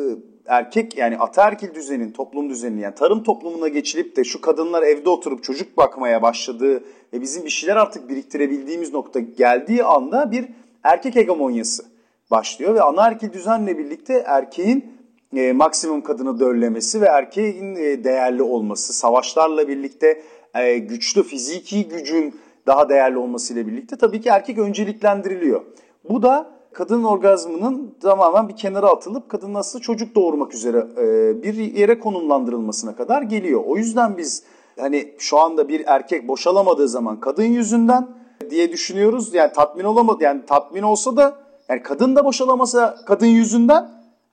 erkek 0.47 0.97
yani 0.97 1.17
ataerkil 1.17 1.76
düzenin, 1.76 2.12
toplum 2.12 2.50
düzeninin 2.50 2.82
yani 2.82 2.95
tarım 2.95 3.23
toplumuna 3.23 3.67
geçilip 3.67 4.15
de 4.15 4.23
şu 4.23 4.41
kadınlar 4.41 4.84
evde 4.84 5.10
oturup 5.10 5.43
çocuk 5.43 5.78
bakmaya 5.78 6.21
başladığı 6.21 6.84
ve 7.13 7.21
bizim 7.21 7.45
bir 7.45 7.50
şeyler 7.50 7.76
artık 7.76 8.10
biriktirebildiğimiz 8.10 8.93
nokta 8.93 9.19
geldiği 9.19 9.84
anda 9.84 10.32
bir 10.32 10.45
erkek 10.84 11.15
hegemonyası 11.15 11.96
başlıyor 12.31 12.75
ve 12.75 12.81
anaerkil 12.81 13.33
düzenle 13.33 13.77
birlikte 13.77 14.13
erkeğin 14.13 14.97
e, 15.35 15.53
maksimum 15.53 16.01
kadını 16.01 16.39
döllemesi 16.39 17.01
ve 17.01 17.05
erkeğin 17.05 17.75
e, 17.75 18.03
değerli 18.03 18.43
olması, 18.43 18.93
savaşlarla 18.93 19.67
birlikte 19.67 20.21
e, 20.55 20.77
güçlü 20.77 21.23
fiziki 21.23 21.87
gücün 21.87 22.35
daha 22.67 22.89
değerli 22.89 23.17
olmasıyla 23.17 23.67
birlikte 23.67 23.95
tabii 23.95 24.21
ki 24.21 24.29
erkek 24.29 24.57
önceliklendiriliyor. 24.57 25.61
Bu 26.09 26.21
da 26.21 26.57
kadın 26.73 27.03
orgazmının 27.03 27.95
tamamen 28.01 28.49
bir 28.49 28.55
kenara 28.55 28.87
atılıp 28.87 29.29
kadının 29.29 29.53
aslında 29.53 29.81
çocuk 29.81 30.15
doğurmak 30.15 30.53
üzere 30.53 30.87
e, 30.97 31.43
bir 31.43 31.53
yere 31.53 31.99
konumlandırılmasına 31.99 32.95
kadar 32.95 33.21
geliyor. 33.21 33.63
O 33.65 33.77
yüzden 33.77 34.17
biz 34.17 34.43
hani 34.79 35.13
şu 35.17 35.39
anda 35.39 35.67
bir 35.67 35.83
erkek 35.87 36.27
boşalamadığı 36.27 36.87
zaman 36.87 37.19
kadın 37.19 37.43
yüzünden 37.43 38.07
diye 38.49 38.71
düşünüyoruz. 38.71 39.33
Yani 39.33 39.53
tatmin 39.53 39.83
olamadı 39.83 40.23
yani 40.23 40.45
tatmin 40.45 40.81
olsa 40.81 41.17
da 41.17 41.46
yani 41.69 41.84
kadın 41.84 42.15
da 42.15 42.25
boşalamasa 42.25 42.97
kadın 43.06 43.27
yüzünden, 43.27 43.89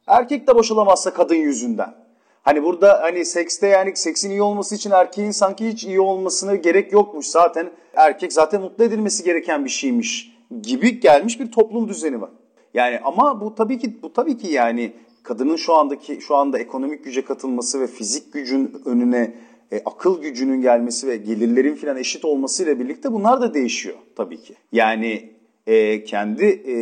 erkek 0.06 0.46
de 0.46 0.54
boşalamazsa 0.54 1.14
kadın 1.14 1.34
yüzünden. 1.34 1.94
Hani 2.42 2.62
burada 2.62 3.02
hani 3.02 3.24
sekste 3.24 3.66
yani 3.66 3.96
seksin 3.96 4.30
iyi 4.30 4.42
olması 4.42 4.74
için 4.74 4.90
erkeğin 4.90 5.30
sanki 5.30 5.68
hiç 5.68 5.84
iyi 5.84 6.00
olmasına 6.00 6.54
gerek 6.54 6.92
yokmuş. 6.92 7.26
Zaten 7.26 7.70
erkek 7.94 8.32
zaten 8.32 8.60
mutlu 8.60 8.84
edilmesi 8.84 9.24
gereken 9.24 9.64
bir 9.64 9.70
şeymiş 9.70 10.34
gibi 10.62 11.00
gelmiş 11.00 11.40
bir 11.40 11.52
toplum 11.52 11.88
düzeni 11.88 12.20
var. 12.20 12.30
Yani 12.74 13.00
ama 13.04 13.40
bu 13.40 13.54
tabii 13.54 13.78
ki 13.78 14.02
bu 14.02 14.12
tabii 14.12 14.38
ki 14.38 14.52
yani 14.52 14.92
kadının 15.22 15.56
şu 15.56 15.74
andaki 15.74 16.20
şu 16.20 16.36
anda 16.36 16.58
ekonomik 16.58 17.04
güce 17.04 17.24
katılması 17.24 17.80
ve 17.80 17.86
fizik 17.86 18.32
gücün 18.32 18.82
önüne 18.84 19.34
e, 19.72 19.82
akıl 19.84 20.22
gücünün 20.22 20.62
gelmesi 20.62 21.06
ve 21.06 21.16
gelirlerin 21.16 21.74
filan 21.74 21.96
eşit 21.96 22.24
olmasıyla 22.24 22.78
birlikte 22.78 23.12
bunlar 23.12 23.40
da 23.40 23.54
değişiyor 23.54 23.96
tabii 24.16 24.42
ki. 24.42 24.54
Yani 24.72 25.33
e, 25.66 26.04
kendi 26.04 26.44
e, 26.44 26.76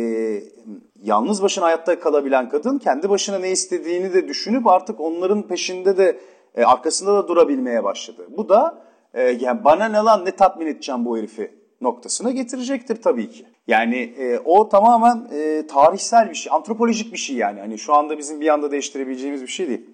yalnız 1.03 1.43
başına 1.43 1.65
hayatta 1.65 1.99
kalabilen 1.99 2.49
kadın 2.49 2.77
kendi 2.77 3.09
başına 3.09 3.39
ne 3.39 3.51
istediğini 3.51 4.13
de 4.13 4.27
düşünüp 4.27 4.67
artık 4.67 4.99
onların 4.99 5.47
peşinde 5.47 5.97
de 5.97 6.19
e, 6.55 6.63
arkasında 6.63 7.13
da 7.13 7.27
durabilmeye 7.27 7.83
başladı. 7.83 8.27
Bu 8.37 8.49
da 8.49 8.83
e, 9.13 9.21
yani 9.21 9.63
bana 9.63 9.85
ne 9.85 9.97
lan 9.97 10.25
ne 10.25 10.31
tatmin 10.31 10.67
edeceğim 10.67 11.05
bu 11.05 11.17
herifi 11.17 11.51
noktasına 11.81 12.31
getirecektir 12.31 13.01
tabii 13.01 13.29
ki. 13.29 13.45
Yani 13.67 13.97
e, 13.97 14.39
o 14.45 14.69
tamamen 14.69 15.27
e, 15.33 15.67
tarihsel 15.67 16.29
bir 16.29 16.35
şey, 16.35 16.53
antropolojik 16.53 17.13
bir 17.13 17.17
şey 17.17 17.35
yani. 17.35 17.59
Hani 17.59 17.77
şu 17.77 17.93
anda 17.93 18.17
bizim 18.17 18.41
bir 18.41 18.47
anda 18.47 18.71
değiştirebileceğimiz 18.71 19.41
bir 19.41 19.47
şey 19.47 19.67
değil. 19.67 19.85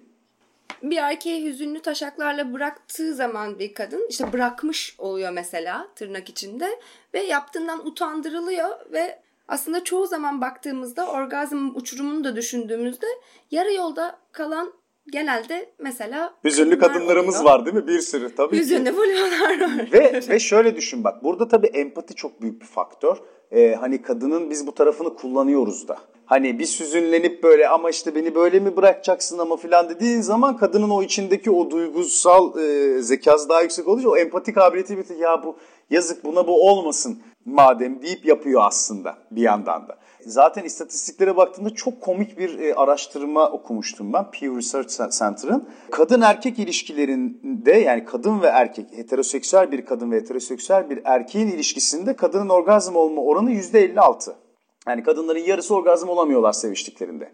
Bir 0.82 0.96
erkeği 0.96 1.46
hüzünlü 1.46 1.82
taşaklarla 1.82 2.52
bıraktığı 2.52 3.14
zaman 3.14 3.58
bir 3.58 3.74
kadın 3.74 4.06
işte 4.08 4.32
bırakmış 4.32 4.94
oluyor 4.98 5.30
mesela 5.30 5.88
tırnak 5.96 6.28
içinde 6.28 6.80
ve 7.14 7.22
yaptığından 7.22 7.86
utandırılıyor 7.86 8.92
ve 8.92 9.18
aslında 9.48 9.84
çoğu 9.84 10.06
zaman 10.06 10.40
baktığımızda 10.40 11.10
orgazm 11.10 11.68
uçurumunu 11.74 12.24
da 12.24 12.36
düşündüğümüzde 12.36 13.06
yarı 13.50 13.72
yolda 13.72 14.18
kalan 14.32 14.72
genelde 15.12 15.72
mesela 15.78 16.34
Hüzünlü 16.44 16.78
kadınlar 16.78 16.94
kadınlarımız 16.94 17.36
oluyor. 17.36 17.50
var 17.50 17.66
değil 17.66 17.76
mi? 17.76 17.86
Bir 17.86 18.00
sürü 18.00 18.34
tabii 18.34 18.56
ki. 18.56 18.62
Hüzünlü 18.62 18.96
buluyorlar 18.96 19.60
var. 19.60 19.88
Ve, 19.92 20.20
ve 20.28 20.38
şöyle 20.38 20.76
düşün 20.76 21.04
bak 21.04 21.24
burada 21.24 21.48
tabii 21.48 21.66
empati 21.66 22.14
çok 22.14 22.42
büyük 22.42 22.60
bir 22.60 22.66
faktör. 22.66 23.16
Ee, 23.52 23.76
hani 23.80 24.02
kadının 24.02 24.50
biz 24.50 24.66
bu 24.66 24.74
tarafını 24.74 25.14
kullanıyoruz 25.14 25.88
da. 25.88 25.98
Hani 26.26 26.58
bir 26.58 26.66
hüzünlenip 26.80 27.42
böyle 27.42 27.68
ama 27.68 27.90
işte 27.90 28.14
beni 28.14 28.34
böyle 28.34 28.60
mi 28.60 28.76
bırakacaksın 28.76 29.38
ama 29.38 29.56
filan 29.56 29.88
dediğin 29.90 30.20
zaman 30.20 30.56
kadının 30.56 30.90
o 30.90 31.02
içindeki 31.02 31.50
o 31.50 31.70
duygusal 31.70 32.58
e, 32.58 32.98
zekası 33.02 33.48
daha 33.48 33.62
yüksek 33.62 33.88
olunca 33.88 34.08
o 34.08 34.16
empati 34.16 34.52
kabiliyeti 34.52 34.98
bir 34.98 35.16
ya 35.18 35.42
bu 35.44 35.56
yazık 35.90 36.24
buna 36.24 36.46
bu 36.46 36.70
olmasın 36.70 37.22
madem 37.44 38.02
deyip 38.02 38.26
yapıyor 38.26 38.60
aslında 38.64 39.16
bir 39.30 39.42
yandan 39.42 39.88
da. 39.88 39.98
Zaten 40.26 40.64
istatistiklere 40.64 41.36
baktığımda 41.36 41.70
çok 41.70 42.00
komik 42.00 42.38
bir 42.38 42.58
e, 42.58 42.74
araştırma 42.74 43.50
okumuştum 43.50 44.12
ben 44.12 44.30
Pew 44.30 44.56
Research 44.56 45.18
Center'ın. 45.18 45.68
Kadın 45.90 46.20
erkek 46.20 46.58
ilişkilerinde 46.58 47.72
yani 47.72 48.04
kadın 48.04 48.42
ve 48.42 48.46
erkek, 48.46 48.86
heteroseksüel 48.92 49.72
bir 49.72 49.84
kadın 49.84 50.10
ve 50.10 50.16
heteroseksüel 50.16 50.90
bir 50.90 51.00
erkeğin 51.04 51.48
ilişkisinde 51.48 52.16
kadının 52.16 52.48
orgazm 52.48 52.96
olma 52.96 53.22
oranı 53.22 53.52
%56. 53.52 54.32
Yani 54.88 55.02
kadınların 55.02 55.44
yarısı 55.44 55.74
orgazm 55.74 56.08
olamıyorlar 56.08 56.52
seviştiklerinde. 56.52 57.32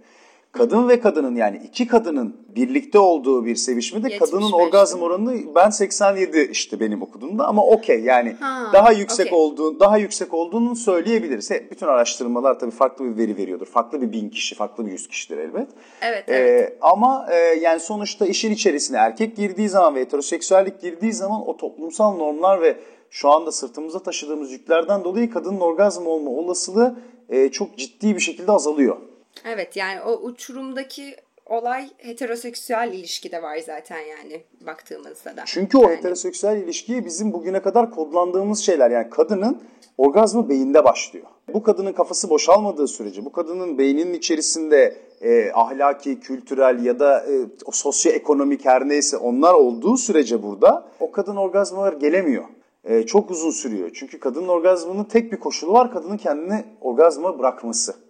Kadın 0.56 0.88
ve 0.88 1.00
kadının 1.00 1.36
yani 1.36 1.60
iki 1.68 1.86
kadının 1.86 2.36
birlikte 2.48 2.98
olduğu 2.98 3.44
bir 3.44 3.56
sevişmede 3.56 4.18
kadının 4.18 4.52
orgazm 4.52 5.02
oranı 5.02 5.54
ben 5.54 5.70
87 5.70 6.48
işte 6.50 6.80
benim 6.80 7.02
okuduğumda 7.02 7.46
ama 7.46 7.62
okey 7.62 8.00
yani 8.00 8.36
ha, 8.40 8.70
daha 8.72 8.92
yüksek 8.92 9.26
okay. 9.26 9.38
olduğunu 9.38 9.80
daha 9.80 9.98
yüksek 9.98 10.34
olduğunu 10.34 10.76
söyleyebiliriz. 10.76 11.50
Hep 11.50 11.70
bütün 11.70 11.86
araştırmalar 11.86 12.58
tabii 12.58 12.70
farklı 12.70 13.04
bir 13.04 13.16
veri 13.16 13.36
veriyordur. 13.36 13.66
Farklı 13.66 14.02
bir 14.02 14.12
bin 14.12 14.28
kişi, 14.28 14.54
farklı 14.54 14.86
bir 14.86 14.92
yüz 14.92 15.08
kişidir 15.08 15.38
elbet. 15.38 15.68
Evet, 16.02 16.24
ee, 16.28 16.34
evet. 16.34 16.78
ama 16.80 17.26
e, 17.30 17.36
yani 17.36 17.80
sonuçta 17.80 18.26
işin 18.26 18.52
içerisine 18.52 18.98
erkek 18.98 19.36
girdiği 19.36 19.68
zaman 19.68 19.94
ve 19.94 20.00
heteroseksüellik 20.00 20.80
girdiği 20.80 21.12
zaman 21.12 21.48
o 21.48 21.56
toplumsal 21.56 22.16
normlar 22.16 22.60
ve 22.60 22.76
şu 23.10 23.30
anda 23.30 23.52
sırtımıza 23.52 23.98
taşıdığımız 23.98 24.52
yüklerden 24.52 25.04
dolayı 25.04 25.30
kadının 25.30 25.60
orgazm 25.60 26.06
olma 26.06 26.30
olasılığı 26.30 26.96
e, 27.28 27.48
çok 27.48 27.78
ciddi 27.78 28.14
bir 28.14 28.20
şekilde 28.20 28.52
azalıyor. 28.52 28.96
Evet 29.44 29.76
yani 29.76 30.00
o 30.00 30.12
uçurumdaki 30.12 31.16
olay 31.46 31.90
heteroseksüel 31.98 32.92
ilişkide 32.92 33.42
var 33.42 33.58
zaten 33.58 34.00
yani 34.00 34.42
baktığımızda 34.66 35.36
da. 35.36 35.42
Çünkü 35.46 35.78
o 35.78 35.82
yani. 35.82 35.96
heteroseksüel 35.96 36.56
ilişkiye 36.56 37.04
bizim 37.04 37.32
bugüne 37.32 37.62
kadar 37.62 37.90
kodlandığımız 37.90 38.58
şeyler 38.58 38.90
yani 38.90 39.10
kadının 39.10 39.62
orgazmı 39.98 40.48
beyinde 40.48 40.84
başlıyor. 40.84 41.26
Bu 41.54 41.62
kadının 41.62 41.92
kafası 41.92 42.30
boşalmadığı 42.30 42.88
sürece, 42.88 43.24
bu 43.24 43.32
kadının 43.32 43.78
beyninin 43.78 44.14
içerisinde 44.14 44.96
e, 45.20 45.50
ahlaki, 45.54 46.20
kültürel 46.20 46.84
ya 46.84 46.98
da 46.98 47.26
e, 47.26 47.46
sosyoekonomik 47.72 48.64
her 48.64 48.88
neyse 48.88 49.16
onlar 49.16 49.54
olduğu 49.54 49.96
sürece 49.96 50.42
burada 50.42 50.88
o 51.00 51.12
kadın 51.12 51.36
orgazmalar 51.36 51.92
gelemiyor. 51.92 52.44
E, 52.84 53.06
çok 53.06 53.30
uzun 53.30 53.50
sürüyor. 53.50 53.90
Çünkü 53.94 54.20
kadının 54.20 54.48
orgazmının 54.48 55.04
tek 55.04 55.32
bir 55.32 55.36
koşulu 55.36 55.72
var, 55.72 55.92
kadının 55.92 56.16
kendini 56.16 56.64
orgazma 56.80 57.38
bırakması. 57.38 58.05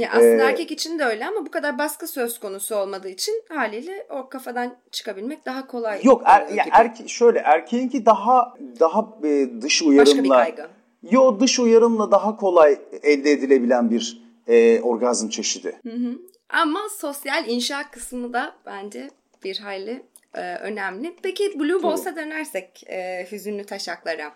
Ya 0.00 0.10
aslında 0.10 0.44
ee, 0.44 0.50
erkek 0.50 0.70
için 0.70 0.98
de 0.98 1.04
öyle 1.04 1.26
ama 1.26 1.46
bu 1.46 1.50
kadar 1.50 1.78
baskı 1.78 2.06
söz 2.06 2.40
konusu 2.40 2.76
olmadığı 2.76 3.08
için 3.08 3.42
haliyle 3.48 4.06
o 4.10 4.28
kafadan 4.28 4.76
çıkabilmek 4.90 5.46
daha 5.46 5.66
kolay. 5.66 6.00
Yok 6.02 6.22
er, 6.24 6.48
ya 6.48 6.64
erke, 6.70 7.08
şöyle 7.08 7.38
erkeğinki 7.38 8.06
daha 8.06 8.54
daha 8.80 9.08
e, 9.24 9.48
dış 9.62 9.82
uyarımla. 9.82 10.10
Başka 10.10 10.24
bir 10.24 10.28
kaygı. 10.28 10.68
Yo 11.10 11.40
dış 11.40 11.58
uyarımla 11.58 12.10
daha 12.10 12.36
kolay 12.36 12.80
elde 13.02 13.30
edilebilen 13.30 13.90
bir 13.90 14.22
e, 14.48 14.80
orgazm 14.80 15.28
çeşidi. 15.28 15.80
Hı 15.86 15.92
hı. 15.92 16.18
Ama 16.48 16.80
sosyal 16.98 17.48
inşa 17.48 17.90
kısmı 17.90 18.32
da 18.32 18.54
bence 18.66 19.10
bir 19.44 19.58
hayli 19.58 20.02
e, 20.34 20.54
önemli. 20.56 21.16
Peki 21.22 21.60
Blue 21.60 21.82
Balls'a 21.82 22.16
dönersek 22.16 22.84
e, 22.86 23.26
hüzünlü 23.32 23.64
taşaklara. 23.64 24.32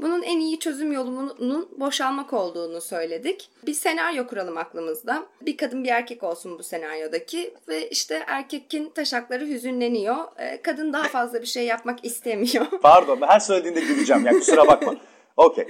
Bunun 0.00 0.22
en 0.22 0.40
iyi 0.40 0.58
çözüm 0.58 0.92
yolunun 0.92 1.68
boşalmak 1.76 2.32
olduğunu 2.32 2.80
söyledik. 2.80 3.48
Bir 3.66 3.74
senaryo 3.74 4.26
kuralım 4.26 4.56
aklımızda. 4.56 5.26
Bir 5.40 5.56
kadın 5.56 5.84
bir 5.84 5.88
erkek 5.88 6.22
olsun 6.22 6.58
bu 6.58 6.62
senaryodaki 6.62 7.54
ve 7.68 7.88
işte 7.88 8.24
erkekin 8.26 8.90
taşakları 8.90 9.46
hüzünleniyor. 9.46 10.16
Ee, 10.38 10.62
kadın 10.62 10.92
daha 10.92 11.08
fazla 11.08 11.40
bir 11.42 11.46
şey 11.46 11.66
yapmak 11.66 12.04
istemiyor. 12.04 12.66
Pardon 12.82 13.20
her 13.20 13.40
söylediğinde 13.40 13.80
güleceğim 13.80 14.26
ya 14.26 14.32
kusura 14.32 14.66
bakma. 14.66 14.96
Okey. 15.36 15.66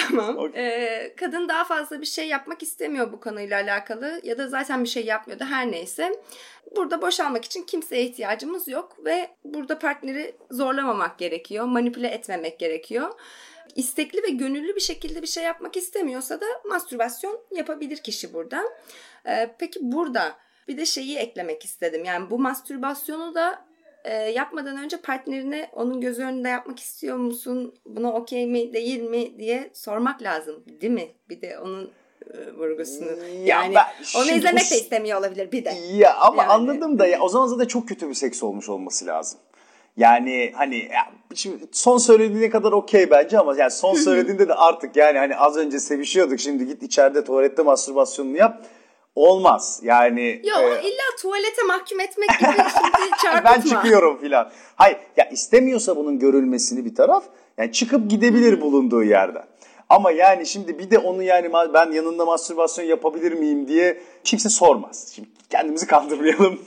Tamam. 0.00 0.38
Okay. 0.38 0.66
Ee, 0.66 1.14
kadın 1.16 1.48
daha 1.48 1.64
fazla 1.64 2.00
bir 2.00 2.06
şey 2.06 2.28
yapmak 2.28 2.62
istemiyor 2.62 3.12
bu 3.12 3.20
konuyla 3.20 3.62
alakalı 3.62 4.20
ya 4.22 4.38
da 4.38 4.48
zaten 4.48 4.84
bir 4.84 4.88
şey 4.88 5.04
yapmıyordu 5.04 5.44
her 5.44 5.70
neyse. 5.70 6.12
Burada 6.76 7.02
boşalmak 7.02 7.44
için 7.44 7.62
kimseye 7.62 8.02
ihtiyacımız 8.02 8.68
yok 8.68 8.96
ve 9.04 9.30
burada 9.44 9.78
partneri 9.78 10.34
zorlamamak 10.50 11.18
gerekiyor, 11.18 11.64
manipüle 11.64 12.08
etmemek 12.08 12.58
gerekiyor. 12.58 13.20
İstekli 13.76 14.22
ve 14.22 14.28
gönüllü 14.28 14.76
bir 14.76 14.80
şekilde 14.80 15.22
bir 15.22 15.26
şey 15.26 15.44
yapmak 15.44 15.76
istemiyorsa 15.76 16.40
da 16.40 16.46
mastürbasyon 16.68 17.40
yapabilir 17.50 17.96
kişi 17.96 18.34
burada. 18.34 18.62
Ee, 19.26 19.54
peki 19.58 19.78
burada 19.82 20.36
bir 20.68 20.76
de 20.76 20.86
şeyi 20.86 21.16
eklemek 21.16 21.64
istedim. 21.64 22.04
Yani 22.04 22.30
bu 22.30 22.38
mastürbasyonu 22.38 23.34
da 23.34 23.64
e, 24.04 24.14
yapmadan 24.14 24.76
önce 24.76 24.96
partnerine 24.96 25.70
onun 25.72 26.00
göz 26.00 26.18
önünde 26.18 26.48
yapmak 26.48 26.80
istiyor 26.80 27.16
musun? 27.16 27.74
Buna 27.86 28.12
okey 28.12 28.46
mi 28.46 28.72
değil 28.72 29.00
mi 29.02 29.38
diye 29.38 29.70
sormak 29.72 30.22
lazım 30.22 30.64
değil 30.80 30.92
mi? 30.92 31.08
Bir 31.28 31.40
de 31.40 31.58
onun 31.58 31.90
e, 32.34 32.52
vurgusunu. 32.52 33.10
Yani 33.44 33.74
ben, 33.74 34.20
onu 34.20 34.30
izlemek 34.30 34.70
de 34.70 34.76
istemiyor 34.76 35.18
olabilir 35.18 35.52
bir 35.52 35.64
de. 35.64 35.74
Ya 35.94 36.14
ama 36.14 36.42
yani. 36.42 36.52
anladım 36.52 36.98
da 36.98 37.06
ya 37.06 37.20
o 37.20 37.28
zaman 37.28 37.46
zaten 37.46 37.66
çok 37.66 37.88
kötü 37.88 38.08
bir 38.08 38.14
seks 38.14 38.42
olmuş 38.42 38.68
olması 38.68 39.06
lazım. 39.06 39.40
Yani 39.96 40.52
hani 40.54 40.76
ya, 40.76 41.12
şimdi 41.34 41.56
son 41.72 41.98
söylediğine 41.98 42.50
kadar 42.50 42.72
okey 42.72 43.10
bence 43.10 43.38
ama 43.38 43.56
yani 43.56 43.70
son 43.70 43.94
söylediğinde 43.94 44.48
de 44.48 44.54
artık 44.54 44.96
yani 44.96 45.18
hani 45.18 45.36
az 45.36 45.56
önce 45.56 45.80
sevişiyorduk 45.80 46.40
şimdi 46.40 46.66
git 46.66 46.82
içeride 46.82 47.24
tuvalette 47.24 47.62
mastürbasyonunu 47.62 48.36
yap 48.36 48.66
Olmaz 49.14 49.80
yani. 49.82 50.42
Yok 50.44 50.60
e... 50.60 50.88
illa 50.88 51.16
tuvalete 51.20 51.62
mahkum 51.62 52.00
etmek 52.00 52.28
gibi 52.38 52.50
şimdi 52.50 53.10
çarpıtma. 53.22 53.54
ben 53.54 53.60
çıkıyorum 53.60 54.18
filan. 54.20 54.50
Hayır 54.76 54.98
ya 55.16 55.28
istemiyorsa 55.28 55.96
bunun 55.96 56.18
görülmesini 56.18 56.84
bir 56.84 56.94
taraf 56.94 57.24
yani 57.58 57.72
çıkıp 57.72 58.10
gidebilir 58.10 58.60
bulunduğu 58.60 59.02
yerden. 59.02 59.44
Ama 59.88 60.10
yani 60.10 60.46
şimdi 60.46 60.78
bir 60.78 60.90
de 60.90 60.98
onu 60.98 61.22
yani 61.22 61.52
ben 61.74 61.92
yanında 61.92 62.24
mastürbasyon 62.24 62.84
yapabilir 62.84 63.32
miyim 63.32 63.68
diye 63.68 64.02
kimse 64.24 64.48
sormaz. 64.48 65.12
Şimdi 65.14 65.28
kendimizi 65.50 65.86
kandırmayalım. 65.86 66.58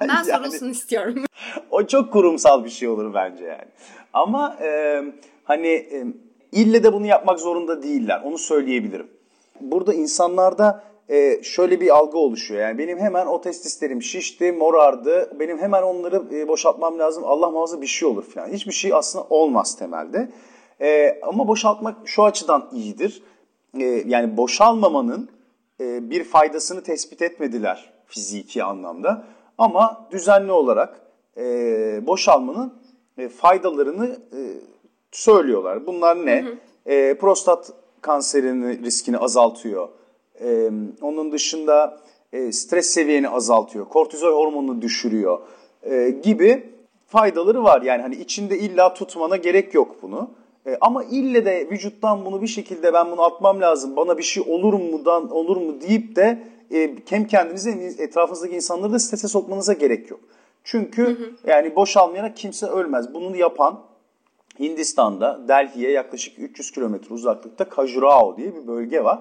ben 0.00 0.08
yani, 0.08 0.24
sorulsun 0.24 0.70
istiyorum. 0.70 1.24
o 1.70 1.86
çok 1.86 2.12
kurumsal 2.12 2.64
bir 2.64 2.70
şey 2.70 2.88
olur 2.88 3.14
bence 3.14 3.44
yani. 3.44 3.68
Ama 4.12 4.56
e, 4.62 5.02
hani 5.44 5.68
e, 5.68 6.04
ille 6.52 6.84
de 6.84 6.92
bunu 6.92 7.06
yapmak 7.06 7.40
zorunda 7.40 7.82
değiller. 7.82 8.20
Onu 8.24 8.38
söyleyebilirim. 8.38 9.06
Burada 9.60 9.94
insanlarda 9.94 10.84
e, 11.12 11.42
şöyle 11.42 11.80
bir 11.80 11.96
algı 11.96 12.18
oluşuyor. 12.18 12.60
Yani 12.60 12.78
benim 12.78 12.98
hemen 12.98 13.26
o 13.26 13.40
testislerim 13.40 14.02
şişti, 14.02 14.52
morardı. 14.52 15.30
Benim 15.40 15.58
hemen 15.58 15.82
onları 15.82 16.22
e, 16.32 16.48
boşaltmam 16.48 16.98
lazım. 16.98 17.24
Allah 17.26 17.50
muhafaza 17.50 17.80
bir 17.80 17.86
şey 17.86 18.08
olur 18.08 18.24
falan. 18.24 18.48
Hiçbir 18.48 18.72
şey 18.72 18.94
aslında 18.94 19.26
olmaz 19.30 19.76
temelde. 19.76 20.28
E, 20.80 21.20
ama 21.22 21.48
boşaltmak 21.48 21.96
şu 22.04 22.24
açıdan 22.24 22.68
iyidir. 22.72 23.22
E, 23.78 23.84
yani 23.84 24.36
boşalmamanın 24.36 25.28
e, 25.80 26.10
bir 26.10 26.24
faydasını 26.24 26.82
tespit 26.82 27.22
etmediler 27.22 27.92
fiziki 28.06 28.64
anlamda. 28.64 29.24
Ama 29.58 30.08
düzenli 30.10 30.52
olarak 30.52 31.00
e, 31.36 31.42
boşalmanın 32.06 32.74
e, 33.18 33.28
faydalarını 33.28 34.06
e, 34.06 34.40
söylüyorlar. 35.10 35.86
Bunlar 35.86 36.26
ne? 36.26 36.42
Hı 36.42 36.48
hı. 36.48 36.56
E, 36.92 37.14
prostat 37.14 37.72
kanserinin 38.00 38.84
riskini 38.84 39.18
azaltıyor 39.18 39.88
e, 40.44 40.70
onun 41.02 41.32
dışında 41.32 42.00
e, 42.32 42.52
stres 42.52 42.86
seviyeni 42.86 43.28
azaltıyor, 43.28 43.88
kortizol 43.88 44.32
hormonunu 44.32 44.82
düşürüyor 44.82 45.38
e, 45.82 46.10
gibi 46.22 46.72
faydaları 47.06 47.64
var. 47.64 47.82
Yani 47.82 48.02
hani 48.02 48.14
içinde 48.14 48.58
illa 48.58 48.94
tutmana 48.94 49.36
gerek 49.36 49.74
yok 49.74 49.96
bunu. 50.02 50.30
E, 50.66 50.76
ama 50.80 51.04
ille 51.04 51.44
de 51.44 51.68
vücuttan 51.70 52.24
bunu 52.24 52.42
bir 52.42 52.46
şekilde 52.46 52.92
ben 52.92 53.10
bunu 53.10 53.22
atmam 53.22 53.60
lazım, 53.60 53.96
bana 53.96 54.18
bir 54.18 54.22
şey 54.22 54.42
olur 54.46 54.72
mudan 54.72 55.30
olur 55.30 55.56
mu 55.56 55.80
deyip 55.80 56.16
de 56.16 56.42
e, 56.74 56.94
hem 57.08 57.26
kendinizi 57.26 57.70
hem 57.70 57.80
etrafınızdaki 57.80 58.54
insanları 58.54 58.92
da 58.92 58.98
strese 58.98 59.28
sokmanıza 59.28 59.72
gerek 59.72 60.10
yok. 60.10 60.20
Çünkü 60.64 61.06
hı 61.06 61.10
hı. 61.10 61.30
yani 61.46 61.76
boşalmayarak 61.76 62.36
kimse 62.36 62.66
ölmez. 62.66 63.14
Bunu 63.14 63.36
yapan 63.36 63.80
Hindistan'da 64.58 65.48
Delhi'ye 65.48 65.90
yaklaşık 65.90 66.38
300 66.38 66.70
kilometre 66.70 67.14
uzaklıkta 67.14 67.68
Khajuraho 67.68 68.36
diye 68.36 68.54
bir 68.54 68.66
bölge 68.66 69.04
var. 69.04 69.20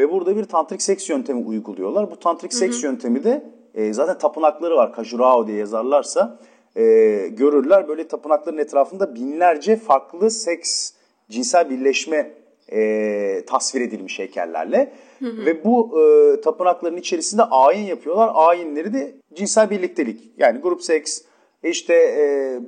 Ve 0.00 0.10
burada 0.10 0.36
bir 0.36 0.44
tantrik 0.44 0.82
seks 0.82 1.10
yöntemi 1.10 1.46
uyguluyorlar. 1.46 2.10
Bu 2.10 2.16
tantrik 2.16 2.54
seks 2.54 2.76
hı 2.76 2.80
hı. 2.80 2.86
yöntemi 2.86 3.24
de 3.24 3.50
e, 3.74 3.92
zaten 3.92 4.18
tapınakları 4.18 4.76
var. 4.76 4.92
Kajurao 4.92 5.46
diye 5.46 5.58
yazarlarsa 5.58 6.38
e, 6.76 6.82
görürler. 7.28 7.88
Böyle 7.88 8.08
tapınakların 8.08 8.58
etrafında 8.58 9.14
binlerce 9.14 9.76
farklı 9.76 10.30
seks, 10.30 10.92
cinsel 11.30 11.70
birleşme 11.70 12.30
e, 12.72 13.44
tasvir 13.46 13.80
edilmiş 13.80 14.18
heykellerle. 14.18 14.92
Hı 15.18 15.26
hı. 15.26 15.46
Ve 15.46 15.64
bu 15.64 16.00
e, 16.00 16.40
tapınakların 16.40 16.96
içerisinde 16.96 17.42
ayin 17.42 17.86
yapıyorlar. 17.86 18.30
Ayinleri 18.34 18.94
de 18.94 19.14
cinsel 19.34 19.70
birliktelik. 19.70 20.32
Yani 20.36 20.60
grup 20.60 20.82
seks, 20.82 21.22
işte 21.62 21.94
e, 21.94 22.58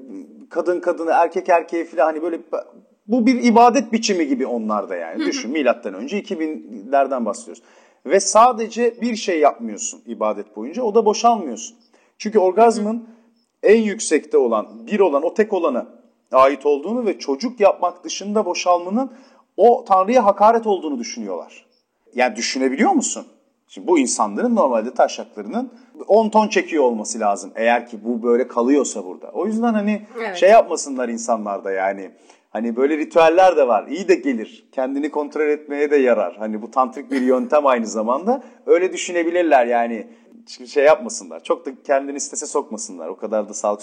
kadın 0.51 0.81
kadını, 0.81 1.11
erkek 1.11 1.49
erkeğe 1.49 1.85
falan 1.85 2.05
hani 2.05 2.23
böyle 2.23 2.40
bu 3.07 3.27
bir 3.27 3.45
ibadet 3.45 3.93
biçimi 3.93 4.27
gibi 4.27 4.47
onlarda 4.47 4.97
yani. 4.97 5.27
Düşün 5.27 5.51
milattan 5.51 5.95
önce 5.95 6.21
2000'lerden 6.21 7.25
bahsediyoruz. 7.25 7.62
Ve 8.07 8.21
sadece 8.21 9.01
bir 9.01 9.17
şey 9.17 9.41
yapmıyorsun 9.41 10.03
ibadet 10.07 10.57
boyunca 10.57 10.83
o 10.83 10.95
da 10.95 11.05
boşalmıyorsun. 11.05 11.77
Çünkü 12.19 12.38
orgazmın 12.38 13.09
en 13.62 13.83
yüksekte 13.83 14.38
olan, 14.38 14.87
bir 14.87 15.01
olan, 15.01 15.23
o 15.23 15.35
tek 15.35 15.53
olana 15.53 15.87
ait 16.33 16.67
olduğunu 16.67 17.07
ve 17.07 17.19
çocuk 17.19 17.61
yapmak 17.61 18.05
dışında 18.05 18.47
boşalmanın 18.47 19.11
o 19.57 19.85
Tanrı'ya 19.88 20.25
hakaret 20.25 20.67
olduğunu 20.67 20.99
düşünüyorlar. 20.99 21.67
yani 22.15 22.37
düşünebiliyor 22.37 22.91
musun? 22.91 23.27
Şimdi 23.69 23.87
bu 23.87 23.99
insanların 23.99 24.57
normalde 24.57 24.95
taşaklarının 24.95 25.71
10 26.09 26.29
ton 26.29 26.49
çekiyor 26.49 26.85
olması 26.85 27.21
lazım. 27.21 27.53
Eğer 27.55 27.88
ki 27.88 27.99
bu 28.05 28.23
böyle 28.23 28.49
kalıyorsa 28.49 29.05
burada. 29.05 29.31
O 29.35 29.47
yüzden 29.47 29.75
hani 29.75 30.07
Evet. 30.19 30.37
şey 30.37 30.51
yapmasınlar 30.51 31.09
insanlar 31.09 31.65
da 31.65 31.73
yani. 31.73 32.11
Hani 32.53 32.77
böyle 32.77 32.99
ritüeller 32.99 33.57
de 33.57 33.69
var. 33.69 33.87
İyi 33.87 34.09
de 34.09 34.15
gelir. 34.15 34.65
Kendini 34.73 35.11
kontrol 35.11 35.49
etmeye 35.49 35.91
de 35.91 35.97
yarar. 35.97 36.37
Hani 36.37 36.62
bu 36.62 36.71
tantrik 36.71 37.11
bir 37.11 37.21
yöntem 37.21 37.67
aynı 37.67 37.87
zamanda. 37.87 38.43
Öyle 38.67 38.93
düşünebilirler 38.93 39.67
yani. 39.67 40.07
Şey 40.67 40.85
yapmasınlar. 40.85 41.43
Çok 41.45 41.67
da 41.67 41.71
kendini 41.83 42.21
strese 42.21 42.47
sokmasınlar. 42.47 43.09
O 43.09 43.17
kadar 43.17 43.49
da 43.49 43.55
sağlık 43.55 43.81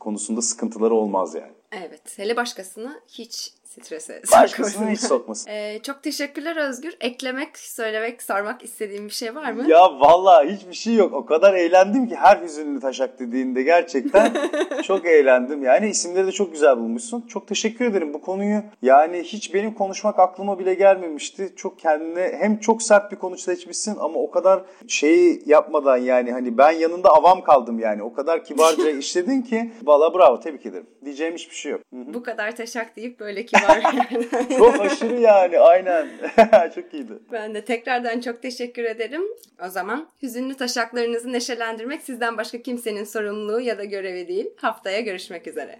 konusunda 0.00 0.42
sıkıntıları 0.42 0.94
olmaz 0.94 1.34
yani. 1.34 1.52
Evet. 1.72 2.18
Hele 2.18 2.36
başkasını 2.36 3.00
hiç 3.08 3.52
strese 3.68 4.22
Başkasını 4.32 4.90
hiç 4.90 5.00
sokmasın. 5.00 5.50
Ee, 5.50 5.80
çok 5.82 6.02
teşekkürler 6.02 6.56
Özgür. 6.56 6.96
Eklemek, 7.00 7.58
söylemek, 7.58 8.22
sormak 8.22 8.62
istediğin 8.62 9.04
bir 9.04 9.10
şey 9.10 9.34
var 9.34 9.52
mı? 9.52 9.70
Ya 9.70 10.00
vallahi 10.00 10.48
hiçbir 10.48 10.74
şey 10.74 10.94
yok. 10.94 11.12
O 11.14 11.26
kadar 11.26 11.54
eğlendim 11.54 12.08
ki 12.08 12.16
her 12.16 12.42
hüzünlü 12.42 12.80
taşak 12.80 13.18
dediğinde 13.18 13.62
gerçekten 13.62 14.32
çok 14.82 15.06
eğlendim. 15.06 15.62
Yani 15.62 15.88
isimleri 15.88 16.26
de 16.26 16.32
çok 16.32 16.52
güzel 16.52 16.76
bulmuşsun. 16.76 17.20
Çok 17.28 17.48
teşekkür 17.48 17.84
ederim 17.84 18.14
bu 18.14 18.20
konuyu. 18.20 18.62
Yani 18.82 19.22
hiç 19.22 19.54
benim 19.54 19.74
konuşmak 19.74 20.18
aklıma 20.18 20.58
bile 20.58 20.74
gelmemişti. 20.74 21.52
Çok 21.56 21.78
kendine 21.78 22.32
hem 22.38 22.58
çok 22.58 22.82
sert 22.82 23.12
bir 23.12 23.16
konu 23.16 23.38
seçmişsin 23.38 23.96
ama 24.00 24.20
o 24.20 24.30
kadar 24.30 24.62
şeyi 24.88 25.42
yapmadan 25.46 25.96
yani 25.96 26.32
hani 26.32 26.58
ben 26.58 26.72
yanında 26.72 27.08
avam 27.08 27.44
kaldım 27.44 27.78
yani. 27.78 28.02
O 28.02 28.12
kadar 28.12 28.44
kibarca 28.44 28.90
işledin 28.98 29.42
ki 29.42 29.72
valla 29.82 30.14
bravo 30.14 30.40
tebrik 30.40 30.66
ederim. 30.66 30.86
Diyeceğim 31.04 31.34
hiçbir 31.34 31.54
şey 31.54 31.72
yok. 31.72 31.80
Hı 31.94 32.00
hı. 32.00 32.14
Bu 32.14 32.22
kadar 32.22 32.56
taşak 32.56 32.96
deyip 32.96 33.20
böyle 33.20 33.46
kibar. 33.58 34.48
Çok 34.58 34.80
aşırı 34.80 35.20
yani 35.20 35.58
aynen. 35.58 36.08
çok 36.74 36.94
iyiydi. 36.94 37.12
ben 37.32 37.54
de 37.54 37.64
tekrardan 37.64 38.20
çok 38.20 38.42
teşekkür 38.42 38.84
ederim. 38.84 39.22
O 39.66 39.68
zaman 39.68 40.08
hüzünlü 40.22 40.54
taşaklarınızı 40.54 41.32
neşelendirmek 41.32 42.02
sizden 42.02 42.36
başka 42.36 42.62
kimsenin 42.62 43.04
sorumluluğu 43.04 43.60
ya 43.60 43.78
da 43.78 43.84
görevi 43.84 44.28
değil. 44.28 44.50
Haftaya 44.56 45.00
görüşmek 45.00 45.46
üzere. 45.46 45.78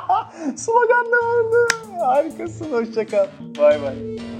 Slogan 0.56 1.06
da 1.06 1.16
vardı. 1.16 1.66
Harikasın. 2.00 2.72
Hoşça 2.72 3.06
kal. 3.06 3.26
Bay 3.58 3.82
bay. 3.82 4.39